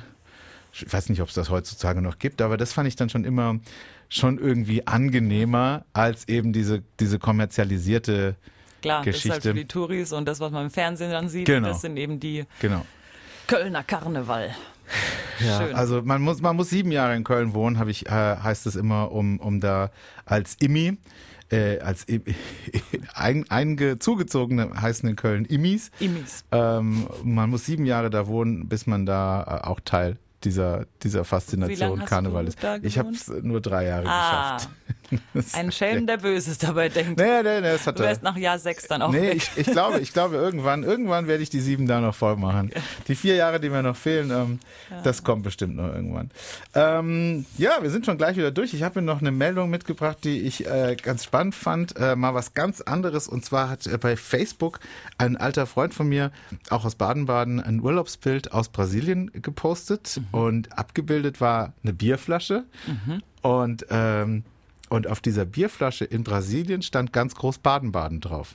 ich 0.85 0.93
weiß 0.93 1.09
nicht, 1.09 1.21
ob 1.23 1.29
es 1.29 1.35
das 1.35 1.51
heutzutage 1.51 2.03
noch 2.03 2.19
gibt, 2.19 2.43
aber 2.43 2.57
das 2.57 2.73
fand 2.73 2.89
ich 2.89 2.97
dann 2.97 3.09
schon 3.09 3.25
immer 3.25 3.59
schon 4.09 4.39
irgendwie 4.39 4.87
angenehmer 4.87 5.85
als 5.93 6.29
eben 6.29 6.53
diese, 6.53 6.83
diese 7.01 7.19
kommerzialisierte 7.19 8.37
Klar, 8.83 9.03
das 9.05 9.17
ist 9.17 9.23
halt 9.25 9.35
Geschichte. 9.43 9.49
für 9.49 9.55
die 9.55 9.65
Touris 9.67 10.12
und 10.12 10.27
das, 10.27 10.39
was 10.41 10.53
man 10.53 10.67
im 10.67 10.71
Fernsehen 10.71 11.11
dann 11.11 11.29
sieht, 11.29 11.47
Genau. 11.47 11.69
das 11.69 11.81
sind 11.81 11.97
eben 11.97 12.21
die 12.21 12.45
Genau. 12.61 12.85
Kölner 13.49 13.83
Karneval. 13.83 14.51
Ja, 15.45 15.59
Schön. 15.67 15.75
also 15.75 16.03
man 16.03 16.23
muss, 16.23 16.41
man 16.41 16.55
muss 16.55 16.71
sieben 16.71 16.93
Jahre 16.93 17.17
in 17.17 17.25
Köln 17.25 17.53
wohnen, 17.55 17.79
habe 17.79 17.91
ich, 17.91 18.07
äh, 18.07 18.11
heißt 18.11 18.67
es 18.67 18.77
immer, 18.77 19.11
um, 19.11 19.41
um 19.41 19.61
da 19.61 19.91
als 20.25 20.55
Immi, 20.61 20.97
äh, 21.51 21.81
als 21.81 22.09
I- 22.09 22.23
ein, 23.15 23.45
zugezogene 23.99 24.71
heißen 24.81 25.09
in 25.09 25.17
Köln 25.17 25.45
Immis. 25.45 25.91
Immis. 25.99 26.45
Ähm, 26.53 27.09
man 27.25 27.51
muss 27.51 27.67
sieben 27.67 27.87
Jahre 27.87 28.11
da 28.11 28.27
wohnen, 28.29 28.69
bis 28.69 28.87
man 28.87 29.07
da 29.07 29.61
äh, 29.65 29.67
auch 29.67 29.81
Teil 29.81 30.17
dieser, 30.44 30.87
dieser 31.03 31.25
Faszination 31.25 32.05
Karneval 32.05 32.46
ist. 32.46 32.59
Ich 32.83 32.99
habe 32.99 33.11
es 33.11 33.29
nur 33.29 33.61
drei 33.61 33.87
Jahre 33.87 34.07
Ah, 34.09 34.57
geschafft. 34.57 34.68
Ein 35.53 35.73
Schelm, 35.73 36.07
der 36.07 36.16
Böses 36.16 36.59
dabei 36.59 36.88
denkt. 36.88 37.19
Nee, 37.19 37.42
nee, 37.42 37.61
nee, 37.61 37.73
das 37.73 37.87
hat 37.87 37.99
Du 37.99 38.03
wärst 38.03 38.23
nach 38.23 38.37
Jahr 38.37 38.59
sechs 38.59 38.87
dann 38.88 39.03
auch 39.03 39.12
Nee, 39.12 39.31
ich, 39.31 39.51
ich 39.57 39.66
glaube, 39.66 40.01
ich 40.01 40.12
glaube, 40.12 40.37
irgendwann, 40.37 40.83
irgendwann 40.83 41.27
werde 41.27 41.42
ich 41.42 41.51
die 41.51 41.61
sieben 41.61 41.87
da 41.87 42.01
noch 42.01 42.14
voll 42.14 42.37
machen. 42.37 42.71
Die 43.09 43.14
vier 43.14 43.37
Jahre, 43.37 43.61
die 43.61 43.71
mir 43.71 43.83
noch 43.83 43.97
fehlen, 43.97 44.31
ähm, 44.31 44.59
das 45.05 45.25
kommt 45.25 45.42
bestimmt 45.42 45.77
noch 45.77 45.92
irgendwann. 45.92 46.31
Ähm, 46.75 47.47
ja, 47.57 47.79
wir 47.81 47.90
sind 47.90 48.07
schon 48.07 48.19
gleich 48.19 48.37
wieder 48.37 48.51
durch. 48.51 48.75
Ich 48.75 48.83
habe 48.83 49.01
mir 49.01 49.07
noch 49.07 49.21
eine 49.21 49.31
Meldung 49.31 49.71
mitgebracht, 49.71 50.19
die 50.25 50.40
ich 50.40 50.66
äh, 50.66 50.97
ganz 51.01 51.25
spannend 51.25 51.55
fand. 51.55 51.97
Äh, 51.99 52.16
mal 52.16 52.35
was 52.35 52.55
ganz 52.55 52.81
anderes. 52.81 53.29
Und 53.29 53.45
zwar 53.45 53.69
hat 53.69 53.87
äh, 53.87 53.99
bei 53.99 54.16
Facebook 54.16 54.81
ein 55.19 55.37
alter 55.37 55.66
Freund 55.66 55.95
von 55.95 56.09
mir, 56.09 56.33
auch 56.71 56.85
aus 56.85 56.95
Baden-Baden, 56.97 57.61
ein 57.61 57.81
Urlaubsbild 57.81 58.53
aus 58.53 58.69
Brasilien 58.69 59.31
gepostet. 59.33 60.21
Und 60.33 60.77
abgebildet 60.77 61.40
war 61.40 61.73
eine 61.83 61.92
Bierflasche. 61.92 62.64
Und, 63.42 63.87
ähm, 63.90 64.45
und 64.88 65.07
auf 65.07 65.20
dieser 65.20 65.44
Bierflasche 65.44 66.05
in 66.05 66.25
Brasilien 66.25 66.83
stand 66.83 67.12
ganz 67.12 67.35
groß 67.35 67.59
Baden-Baden 67.59 68.20
drauf. 68.20 68.55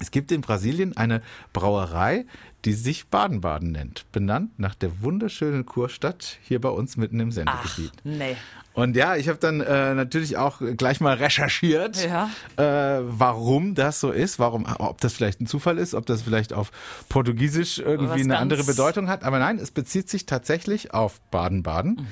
Es 0.00 0.10
gibt 0.10 0.30
in 0.32 0.40
Brasilien 0.40 0.96
eine 0.96 1.22
Brauerei, 1.52 2.26
die 2.64 2.72
sich 2.72 3.06
Baden-Baden 3.08 3.70
nennt, 3.70 4.04
benannt 4.12 4.58
nach 4.58 4.74
der 4.74 5.00
wunderschönen 5.00 5.66
Kurstadt 5.66 6.38
hier 6.42 6.60
bei 6.60 6.68
uns 6.68 6.96
mitten 6.96 7.20
im 7.20 7.28
Ach, 7.28 7.32
Sendegebiet. 7.32 7.92
nee. 8.04 8.36
Und 8.74 8.94
ja, 8.94 9.16
ich 9.16 9.28
habe 9.30 9.38
dann 9.38 9.62
äh, 9.62 9.94
natürlich 9.94 10.36
auch 10.36 10.60
gleich 10.76 11.00
mal 11.00 11.14
recherchiert, 11.14 11.96
Ja. 12.04 12.28
äh, 12.58 13.02
warum 13.06 13.74
das 13.74 14.00
so 14.00 14.10
ist, 14.10 14.38
warum, 14.38 14.66
ob 14.66 15.00
das 15.00 15.14
vielleicht 15.14 15.40
ein 15.40 15.46
Zufall 15.46 15.78
ist, 15.78 15.94
ob 15.94 16.04
das 16.04 16.20
vielleicht 16.22 16.52
auf 16.52 16.72
Portugiesisch 17.08 17.78
irgendwie 17.78 18.08
Was 18.20 18.20
eine 18.20 18.36
andere 18.38 18.64
Bedeutung 18.64 19.08
hat. 19.08 19.24
Aber 19.24 19.38
nein, 19.38 19.58
es 19.58 19.70
bezieht 19.70 20.10
sich 20.10 20.26
tatsächlich 20.26 20.92
auf 20.92 21.20
Baden-Baden. 21.30 22.06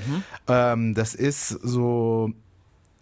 Ähm, 0.48 0.94
das 0.94 1.14
ist 1.14 1.48
so 1.48 2.32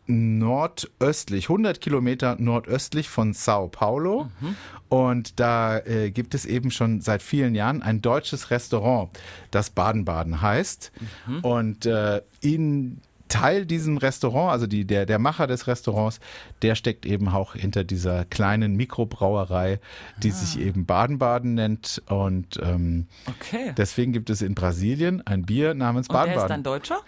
nordöstlich, 0.06 1.44
100 1.48 1.80
Kilometer 1.80 2.36
nordöstlich 2.38 3.08
von 3.08 3.32
Sao 3.32 3.68
Paulo. 3.68 4.30
Und 4.88 5.40
da 5.40 5.78
äh, 5.78 6.10
gibt 6.10 6.34
es 6.34 6.44
eben 6.44 6.70
schon 6.70 7.00
seit 7.00 7.22
vielen 7.22 7.54
Jahren 7.54 7.82
ein 7.82 8.02
deutsches 8.02 8.50
Restaurant, 8.50 9.10
das 9.50 9.70
Baden-Baden 9.70 10.42
heißt. 10.42 10.92
Und 11.42 11.86
äh, 11.86 12.22
in 12.40 13.00
Teil 13.32 13.66
diesem 13.66 13.96
Restaurant, 13.96 14.52
also 14.52 14.66
die, 14.66 14.84
der, 14.84 15.06
der 15.06 15.18
Macher 15.18 15.46
des 15.46 15.66
Restaurants, 15.66 16.20
der 16.62 16.74
steckt 16.74 17.06
eben 17.06 17.28
auch 17.28 17.54
hinter 17.54 17.82
dieser 17.84 18.24
kleinen 18.26 18.76
Mikrobrauerei, 18.76 19.80
die 20.22 20.30
sich 20.30 20.60
eben 20.60 20.86
Baden-Baden 20.86 21.54
nennt. 21.54 22.02
Und 22.08 22.58
ähm, 22.62 23.06
Okay. 23.28 23.72
deswegen 23.76 24.12
gibt 24.12 24.30
es 24.30 24.42
in 24.42 24.54
Brasilien 24.54 25.26
ein 25.26 25.44
Bier 25.44 25.74
namens 25.74 26.08
Und 26.08 26.14
der 26.14 26.22
ist 26.22 26.26
Baden-Baden. 26.28 26.48
dann 26.48 26.62
Deutscher? 26.62 26.98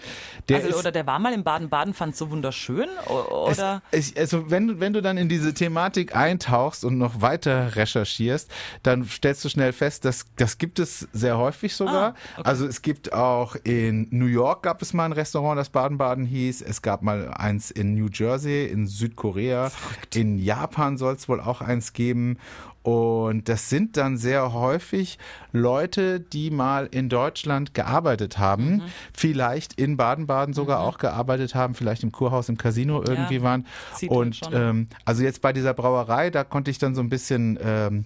Der 0.48 0.56
also, 0.58 0.68
ist- 0.68 0.76
oder 0.76 0.92
der 0.92 1.06
war 1.06 1.18
mal 1.18 1.32
in 1.32 1.42
Baden-Baden, 1.44 1.94
fand 1.94 2.12
es 2.12 2.18
so 2.18 2.30
wunderschön? 2.30 2.88
O- 3.08 3.48
Es, 3.50 3.58
Oder? 3.58 3.82
es, 3.90 4.16
also 4.16 4.50
wenn, 4.50 4.68
du- 4.68 4.80
wenn 4.80 4.92
du 4.92 5.02
dann 5.02 5.16
in 5.18 5.28
diese 5.28 5.52
Thematik 5.54 6.14
eintauchst 6.16 6.84
und 6.84 6.98
noch 6.98 7.20
weiter 7.20 7.76
recherchierst, 7.76 8.50
dann 8.82 9.04
stellst 9.04 9.44
du 9.44 9.48
schnell 9.48 9.72
fest, 9.72 10.04
dass 10.04 10.26
das 10.36 10.58
gibt 10.58 10.78
es 10.78 11.08
sehr 11.12 11.36
häufig 11.38 11.74
sogar. 11.74 11.94
Ah, 12.14 12.14
okay. 12.38 12.48
Also 12.48 12.66
es 12.66 12.82
gibt 12.82 13.12
auch 13.12 13.56
in 13.64 14.06
New 14.10 14.26
York 14.26 14.62
gab 14.62 14.80
es 14.82 14.92
mal 14.92 15.04
ein 15.06 15.12
Restaurant, 15.12 15.58
das 15.58 15.70
Baden-Baden 15.70 16.13
hieß. 16.22 16.62
Es 16.62 16.82
gab 16.82 17.02
mal 17.02 17.32
eins 17.34 17.70
in 17.72 17.94
New 17.94 18.08
Jersey, 18.12 18.66
in 18.66 18.86
Südkorea. 18.86 19.72
In 20.14 20.38
Japan 20.38 20.96
soll 20.98 21.14
es 21.14 21.28
wohl 21.28 21.40
auch 21.40 21.60
eins 21.60 21.92
geben. 21.92 22.38
Und 22.82 23.48
das 23.48 23.70
sind 23.70 23.96
dann 23.96 24.18
sehr 24.18 24.52
häufig 24.52 25.18
Leute, 25.52 26.20
die 26.20 26.50
mal 26.50 26.86
in 26.90 27.08
Deutschland 27.08 27.72
gearbeitet 27.72 28.36
haben, 28.38 28.76
Mhm. 28.76 28.82
vielleicht 29.14 29.72
in 29.80 29.96
Baden-Baden 29.96 30.52
sogar 30.52 30.80
auch 30.80 30.98
gearbeitet 30.98 31.54
haben, 31.54 31.74
vielleicht 31.74 32.02
im 32.02 32.12
Kurhaus, 32.12 32.50
im 32.50 32.58
Casino 32.58 33.02
irgendwie 33.02 33.40
waren. 33.40 33.66
sieht 33.94 34.10
man 34.10 34.18
Und 34.18 34.40
ähm, 34.52 34.88
also 35.06 35.22
jetzt 35.22 35.40
bei 35.40 35.54
dieser 35.54 35.72
Brauerei, 35.72 36.28
da 36.28 36.44
konnte 36.44 36.70
ich 36.70 36.76
dann 36.76 36.94
so 36.94 37.00
ein 37.00 37.08
bisschen 37.08 37.58
ähm, 37.62 38.04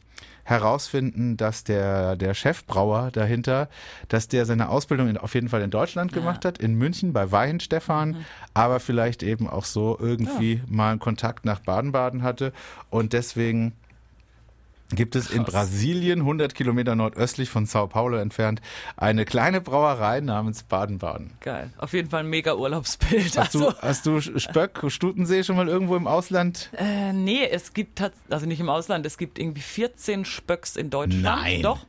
herausfinden, 0.48 1.36
dass 1.36 1.62
der, 1.64 2.16
der 2.16 2.32
Chefbrauer 2.32 3.10
dahinter, 3.12 3.68
dass 4.08 4.28
der 4.28 4.46
seine 4.46 4.70
Ausbildung 4.70 5.08
in, 5.08 5.18
auf 5.18 5.34
jeden 5.34 5.48
Fall 5.50 5.60
in 5.60 5.70
Deutschland 5.70 6.12
gemacht 6.12 6.44
hat, 6.46 6.56
in 6.58 6.74
München 6.74 7.12
bei 7.12 7.30
Weihenstephan, 7.30 8.10
Mhm. 8.10 8.24
aber 8.54 8.80
vielleicht 8.80 9.22
eben 9.22 9.46
auch 9.48 9.64
so 9.66 9.98
irgendwie 10.00 10.62
mal 10.66 10.90
einen 10.92 11.00
Kontakt 11.00 11.44
nach 11.44 11.60
Baden-Baden 11.60 12.22
hatte 12.22 12.52
und 12.88 13.12
deswegen 13.12 13.72
gibt 14.90 15.16
es 15.16 15.30
in 15.30 15.44
Brasilien, 15.44 16.20
100 16.20 16.54
Kilometer 16.54 16.94
nordöstlich 16.94 17.50
von 17.50 17.66
Sao 17.66 17.86
Paulo 17.86 18.16
entfernt, 18.16 18.60
eine 18.96 19.24
kleine 19.24 19.60
Brauerei 19.60 20.20
namens 20.20 20.62
Baden-Baden. 20.62 21.32
Geil. 21.40 21.70
Auf 21.78 21.92
jeden 21.92 22.08
Fall 22.08 22.20
ein 22.20 22.30
mega 22.30 22.54
Urlaubsbild. 22.54 23.36
Hast 23.36 23.38
also, 23.38 23.70
du, 23.70 23.76
hast 23.82 24.06
du 24.06 24.20
Spöck, 24.20 24.84
Stutensee 24.88 25.44
schon 25.44 25.56
mal 25.56 25.68
irgendwo 25.68 25.96
im 25.96 26.06
Ausland? 26.06 26.70
äh, 26.76 27.12
nee, 27.12 27.44
es 27.44 27.74
gibt, 27.74 28.02
also 28.30 28.46
nicht 28.46 28.60
im 28.60 28.68
Ausland, 28.68 29.04
es 29.04 29.18
gibt 29.18 29.38
irgendwie 29.38 29.60
14 29.60 30.24
Spöcks 30.24 30.76
in 30.76 30.90
Deutschland. 30.90 31.22
Nein. 31.22 31.62
Doch. 31.62 31.86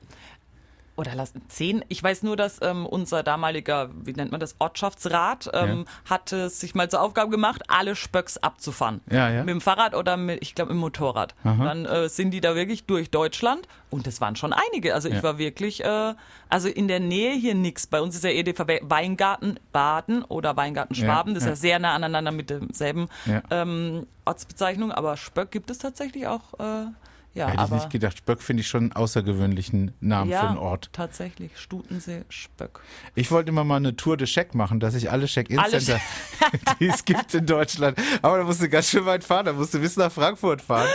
Oder 1.00 1.16
lass 1.16 1.32
10. 1.48 1.86
Ich 1.88 2.04
weiß 2.04 2.24
nur, 2.24 2.36
dass 2.36 2.62
ähm, 2.62 2.86
unser 2.86 3.24
damaliger, 3.24 3.90
wie 4.04 4.12
nennt 4.12 4.32
man 4.32 4.42
das, 4.42 4.56
Ortschaftsrat, 4.60 5.50
ähm, 5.54 5.86
hatte 6.10 6.50
sich 6.50 6.76
mal 6.76 6.90
zur 6.90 7.02
Aufgabe 7.02 7.32
gemacht, 7.32 7.64
alle 7.70 7.96
Spöcks 7.96 8.38
abzufahren. 8.38 9.00
Ja, 9.10 9.30
ja. 9.30 9.40
Mit 9.46 9.50
dem 9.50 9.62
Fahrrad 9.62 9.96
oder 9.96 10.18
mit, 10.18 10.40
ich 10.42 10.56
glaube, 10.56 10.74
mit 10.74 10.78
dem 10.78 10.82
Motorrad. 10.82 11.36
Dann 11.46 11.86
äh, 11.86 12.10
sind 12.10 12.32
die 12.32 12.42
da 12.42 12.54
wirklich 12.54 12.84
durch 12.84 13.10
Deutschland 13.12 13.66
und 13.90 14.08
es 14.08 14.20
waren 14.20 14.36
schon 14.36 14.52
einige. 14.52 14.94
Also 14.94 15.08
ich 15.08 15.16
Ja. 15.16 15.24
war 15.24 15.38
wirklich, 15.38 15.86
äh, 15.86 16.16
also 16.50 16.68
in 16.68 16.90
der 16.90 17.00
Nähe 17.00 17.32
hier 17.34 17.56
nix. 17.56 17.88
Bei 17.88 18.02
uns 18.02 18.16
ist 18.16 18.26
ja 18.26 18.32
EDV 18.32 18.60
Weingarten 18.82 19.58
Baden 19.72 20.24
oder 20.26 20.58
Weingarten 20.58 20.96
Ja, 20.96 21.06
Schwaben. 21.06 21.34
Das 21.34 21.44
ist 21.44 21.48
ja. 21.48 21.52
ja 21.52 21.56
sehr 21.56 21.80
nah 21.80 21.94
aneinander 21.96 22.32
mit 22.32 22.50
demselben 22.50 23.08
Ja. 23.26 23.42
ähm, 23.52 24.06
Ortsbezeichnung. 24.26 24.92
Aber 24.92 25.16
Spöck 25.16 25.50
gibt 25.52 25.72
es 25.72 25.78
tatsächlich 25.78 26.28
auch. 26.28 26.60
Äh, 26.60 26.88
ja, 27.34 27.48
Hätte 27.48 27.64
ich 27.66 27.72
nicht 27.72 27.90
gedacht. 27.92 28.18
Spöck 28.18 28.42
finde 28.42 28.62
ich 28.62 28.68
schon 28.68 28.84
einen 28.84 28.92
außergewöhnlichen 28.94 29.94
Namen 30.00 30.32
ja, 30.32 30.42
für 30.42 30.48
einen 30.50 30.58
Ort. 30.58 30.90
tatsächlich. 30.94 31.52
Stutensee, 31.56 32.24
Spöck. 32.30 32.82
Ich 33.16 33.30
wollte 33.32 33.50
immer 33.50 33.64
mal 33.64 33.78
eine 33.78 33.96
Tour 33.96 34.18
de 34.18 34.26
Scheck 34.28 34.56
machen, 34.56 34.80
dass 34.80 34.96
ich 34.96 35.12
alle 35.12 35.28
Check-In-Center, 35.28 36.00
die 36.80 36.88
es 36.88 37.06
gibt 37.06 37.34
in 37.36 37.46
Deutschland. 37.46 37.98
Aber 38.22 38.40
da 38.40 38.44
musst 38.44 38.62
du 38.62 38.70
ganz 38.70 38.90
schön 38.90 39.06
weit 39.06 39.24
fahren. 39.24 39.46
Da 39.46 39.54
musst 39.54 39.74
du 39.74 39.80
bis 39.80 39.96
nach 39.96 40.12
Frankfurt 40.12 40.62
fahren. 40.62 40.90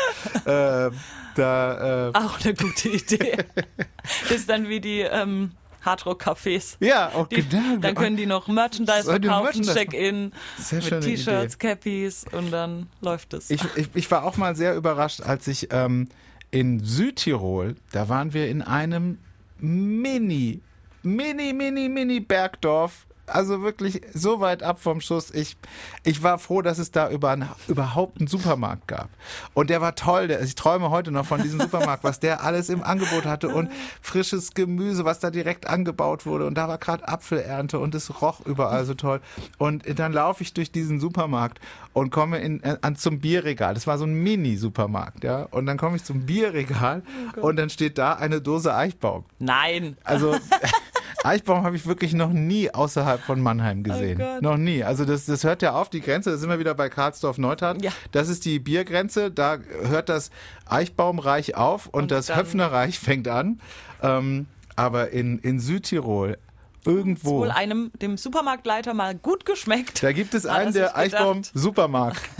ähm, 0.47 0.93
da, 1.37 2.09
äh, 2.09 2.13
Auch 2.15 2.41
eine 2.45 2.55
gute 2.55 2.89
Idee. 2.89 3.39
ist 4.31 4.49
dann 4.49 4.69
wie 4.69 4.81
die 4.81 5.01
ähm, 5.01 5.53
Hardrock-Cafés. 5.85 6.77
ja, 6.81 7.11
auch 7.15 7.29
Die, 7.29 7.47
genau. 7.49 7.77
Dann 7.81 7.95
können 7.95 8.17
die 8.17 8.27
noch 8.27 8.49
Merchandise 8.49 9.05
verkaufen, 9.05 9.63
Check-in, 9.63 10.33
mit 10.71 11.01
T-Shirts, 11.03 11.59
Cappies 11.59 12.25
und 12.33 12.51
dann 12.51 12.89
läuft 13.01 13.35
es. 13.35 13.51
Ich, 13.51 13.63
ich, 13.77 13.89
ich 13.95 14.11
war 14.11 14.25
auch 14.25 14.37
mal 14.37 14.57
sehr 14.57 14.75
überrascht, 14.77 15.21
als 15.21 15.47
ich 15.47 15.69
ähm, 15.71 16.09
in 16.51 16.81
Südtirol, 16.85 17.75
da 17.91 18.09
waren 18.09 18.33
wir 18.33 18.49
in 18.49 18.63
einem 18.63 19.19
Mini, 19.59 20.61
Mini, 21.03 21.53
Mini, 21.53 21.89
Mini 21.89 22.21
Bergdorf. 22.21 23.07
Also 23.27 23.63
wirklich 23.63 24.03
so 24.13 24.41
weit 24.41 24.63
ab 24.63 24.81
vom 24.81 25.01
Schuss. 25.01 25.31
Ich, 25.31 25.57
ich 26.03 26.23
war 26.23 26.39
froh, 26.39 26.63
dass 26.63 26.79
es 26.79 26.91
da 26.91 27.11
über, 27.11 27.37
überhaupt 27.69 28.19
einen 28.19 28.27
Supermarkt 28.27 28.89
gab. 28.89 29.09
Und 29.55 29.71
der 29.71 29.81
war 29.81 29.95
toll. 29.95 30.29
Der, 30.29 30.43
ich 30.43 30.55
träume 30.55 30.91
heute 30.91 31.11
noch 31.11 31.25
von 31.25 31.43
diesem 31.43 31.61
Supermarkt, 31.61 32.05
was 32.05 32.21
der 32.21 32.43
alles 32.43 32.69
im 32.69 32.83
Angebot 32.83 33.25
hatte 33.25 33.49
und 33.49 33.71
frisches 34.03 34.55
Gemüse, 34.55 35.05
was 35.05 35.21
da 35.21 35.31
direkt 35.31 35.67
angebaut 35.67 36.27
wurde. 36.27 36.47
Und 36.47 36.55
da 36.55 36.69
war 36.69 36.79
gerade 36.79 37.09
Apfelernte 37.09 37.79
und 37.79 37.95
es 37.95 38.21
roch 38.21 38.41
überall 38.45 38.85
so 38.85 38.95
toll. 38.95 39.21
Und 39.59 39.85
dann 39.99 40.13
laufe 40.13 40.43
ich 40.43 40.53
durch 40.53 40.71
diesen 40.71 41.01
Supermarkt 41.01 41.61
und 41.93 42.11
komme 42.11 42.39
in, 42.39 42.63
äh, 42.63 42.77
an 42.83 42.97
zum 42.97 43.21
Bierregal. 43.21 43.75
Das 43.75 43.87
war 43.87 43.99
so 43.99 44.05
ein 44.05 44.15
Mini-Supermarkt, 44.15 45.25
ja. 45.25 45.45
Und 45.51 45.67
dann 45.67 45.79
komme 45.79 45.97
ich 45.97 46.05
zum 46.05 46.27
Bierregal 46.27 47.03
und 47.37 47.57
dann 47.57 47.71
steht 47.71 47.99
da 47.99 48.15
eine 48.15 48.41
Dose 48.41 48.75
Eichbaum. 48.75 49.25
Nein. 49.39 49.97
Also 50.05 50.37
Eichbaum 51.25 51.65
habe 51.65 51.77
ich 51.77 51.87
wirklich 51.87 52.13
noch 52.13 52.33
nie 52.33 52.71
außerhalb 52.71 53.21
von 53.21 53.41
Mannheim 53.41 53.83
gesehen. 53.83 54.21
Oh 54.21 54.41
noch 54.41 54.57
nie. 54.57 54.85
Also 54.85 55.05
das, 55.05 55.25
das 55.25 55.43
hört 55.45 55.63
ja 55.63 55.73
auf, 55.73 55.89
die 55.89 56.01
Grenze, 56.01 56.31
da 56.31 56.37
sind 56.37 56.51
wir 56.51 56.59
wieder 56.59 56.75
bei 56.75 56.89
Karlsdorf 56.89 57.39
Neustadt. 57.39 57.83
Ja. 57.83 57.93
Das 58.13 58.29
ist 58.29 58.45
die 58.45 58.59
Biergrenze, 58.59 59.31
da 59.31 59.59
hört 59.85 60.09
das 60.09 60.31
Eichbaumreich 60.67 61.57
auf 61.57 61.87
und, 61.87 62.03
Und 62.03 62.11
das 62.11 62.35
Höpfnerreich 62.35 62.99
fängt 62.99 63.29
an. 63.29 63.61
Ähm, 64.03 64.47
aber 64.77 65.11
in, 65.11 65.39
in 65.39 65.61
Südtirol, 65.61 66.37
irgendwo, 66.85 67.39
Wohl 67.39 67.51
einem, 67.51 67.91
dem 68.03 68.17
Supermarktleiter 68.17 68.93
mal 68.93 69.15
gut 69.15 69.47
geschmeckt. 69.47 70.03
da 70.03 70.13
gibt 70.13 70.35
es 70.35 70.47
einen 70.47 70.69
er 70.69 70.73
der. 70.73 70.97
Eichbaum-Supermarkt. 70.97 72.21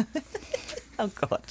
Oh 0.99 1.09
Gott. 1.29 1.43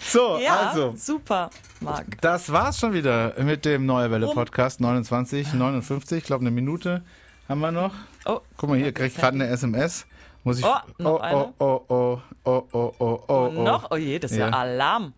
So, 0.00 0.38
Ja, 0.38 0.70
also. 0.70 0.94
super, 0.96 1.50
Marc. 1.80 2.20
Das 2.20 2.50
war's 2.52 2.78
schon 2.78 2.92
wieder 2.92 3.34
mit 3.42 3.64
dem 3.64 3.86
Neue 3.86 4.10
Welle 4.10 4.28
Podcast 4.28 4.80
29, 4.80 5.52
59. 5.54 6.18
Ich 6.18 6.24
glaube, 6.24 6.42
eine 6.42 6.50
Minute 6.50 7.02
haben 7.48 7.60
wir 7.60 7.70
noch. 7.72 7.92
Oh, 8.24 8.40
Guck 8.56 8.70
mal 8.70 8.78
hier, 8.78 8.92
krieg 8.92 9.08
ich 9.08 9.16
gerade 9.16 9.34
eine 9.34 9.46
SMS. 9.48 10.06
Muss 10.44 10.60
ich. 10.60 10.64
Oh, 10.64 10.76
noch 10.98 11.10
oh, 11.14 11.18
eine. 11.18 11.36
oh, 11.58 11.82
oh, 11.88 12.20
oh, 12.44 12.62
oh, 12.72 12.92
oh, 12.98 13.22
oh, 13.28 13.34
und 13.48 13.64
noch? 13.64 13.90
Oh 13.90 13.96
je, 13.96 14.18
das 14.18 14.30
ist 14.30 14.38
ja, 14.38 14.48
Ja. 14.48 14.52
Alarm. 14.58 15.12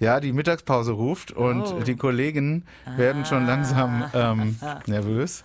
Ja, 0.00 0.18
die 0.18 0.32
Mittagspause 0.32 0.92
ruft 0.92 1.30
und 1.32 1.62
Oh. 1.62 1.80
die 1.80 1.94
Kollegen 1.96 2.64
werden 2.96 3.24
schon 3.24 3.46
langsam 3.46 4.04
ähm, 4.14 4.58
nervös. 4.86 5.44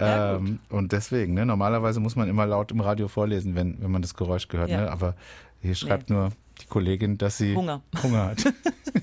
Ja, 0.00 0.34
ähm, 0.36 0.58
und 0.70 0.90
deswegen, 0.90 1.34
ne, 1.34 1.46
normalerweise 1.46 2.00
muss 2.00 2.16
man 2.16 2.28
immer 2.28 2.46
laut 2.46 2.72
im 2.72 2.80
Radio 2.80 3.06
vorlesen, 3.06 3.54
wenn, 3.54 3.80
wenn 3.80 3.92
man 3.92 4.02
das 4.02 4.14
Geräusch 4.14 4.48
gehört. 4.48 4.70
Ja. 4.70 4.80
Ne? 4.82 4.90
Aber 4.90 5.14
hier 5.62 5.76
schreibt 5.76 6.10
nur 6.10 6.30
die 6.60 6.66
Kollegin, 6.66 7.18
dass 7.18 7.38
sie 7.38 7.54
Hunger. 7.54 7.82
Hunger 8.02 8.26
hat. 8.26 8.44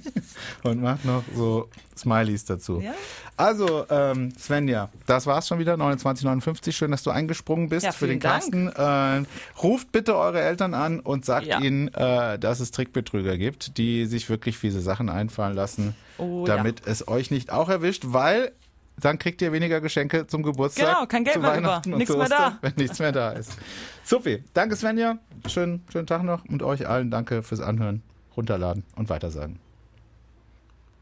und 0.64 0.82
macht 0.82 1.06
noch 1.06 1.24
so 1.36 1.70
Smileys 1.98 2.46
dazu. 2.46 2.80
Ja. 2.82 2.94
Also, 3.38 3.86
ähm, 3.90 4.34
Svenja, 4.38 4.90
das 5.08 5.26
war's 5.26 5.48
schon 5.48 5.60
wieder, 5.60 5.76
2959. 5.78 6.76
Schön, 6.76 6.92
dass 6.92 7.04
du 7.04 7.10
eingesprungen 7.12 7.70
bist 7.70 7.86
Ja, 7.86 7.92
für 7.92 8.08
den 8.08 8.20
Carsten. 8.20 8.68
Äh, 8.68 9.24
ruft 9.62 9.92
bitte 9.92 10.16
eure 10.16 10.42
Eltern 10.42 10.74
an 10.74 11.00
und 11.00 11.26
sagt 11.26 11.48
Ja. 11.48 11.60
ihnen, 11.60 11.88
äh, 11.94 12.38
dass 12.40 12.60
es 12.60 12.72
Trickbetrüger 12.72 13.38
gibt, 13.38 13.78
die 13.78 14.06
sich 14.06 14.30
wirklich 14.30 14.58
fiese 14.58 14.82
Sachen 14.82 15.10
einfallen 15.10 15.56
lassen, 15.56 15.96
Oh, 16.18 16.46
damit 16.46 16.86
es 16.86 17.08
euch 17.08 17.32
nicht 17.32 17.52
auch 17.52 17.70
erwischt, 17.70 18.04
weil 18.08 18.52
dann 19.00 19.18
kriegt 19.18 19.42
ihr 19.42 19.52
weniger 19.52 19.82
Geschenke 19.82 20.28
zum 20.28 20.44
Geburtstag. 20.44 20.88
Genau, 20.88 21.06
kein 21.06 21.24
Geld 21.24 21.36
zu 21.36 21.40
mehr 21.42 21.58
über. 21.58 21.82
Nichts 21.86 22.16
mehr 22.16 22.30
da. 22.30 22.58
Wenn 22.62 22.74
nichts 22.76 23.00
mehr 23.00 23.12
da 23.12 23.32
ist. 23.32 23.58
Sophie, 24.04 24.44
danke 24.54 24.76
Svenja. 24.76 25.18
Schönen, 25.48 25.84
schönen 25.92 26.08
Tag 26.08 26.24
noch 26.24 26.46
und 26.46 26.64
euch 26.64 26.88
allen 26.88 27.10
danke 27.12 27.44
fürs 27.44 27.62
Anhören, 27.62 28.04
runterladen 28.36 28.84
und 28.96 29.10
weitersagen. 29.10 29.60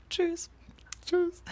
Tschüss. 0.09 0.49
Tschüss. 1.05 1.43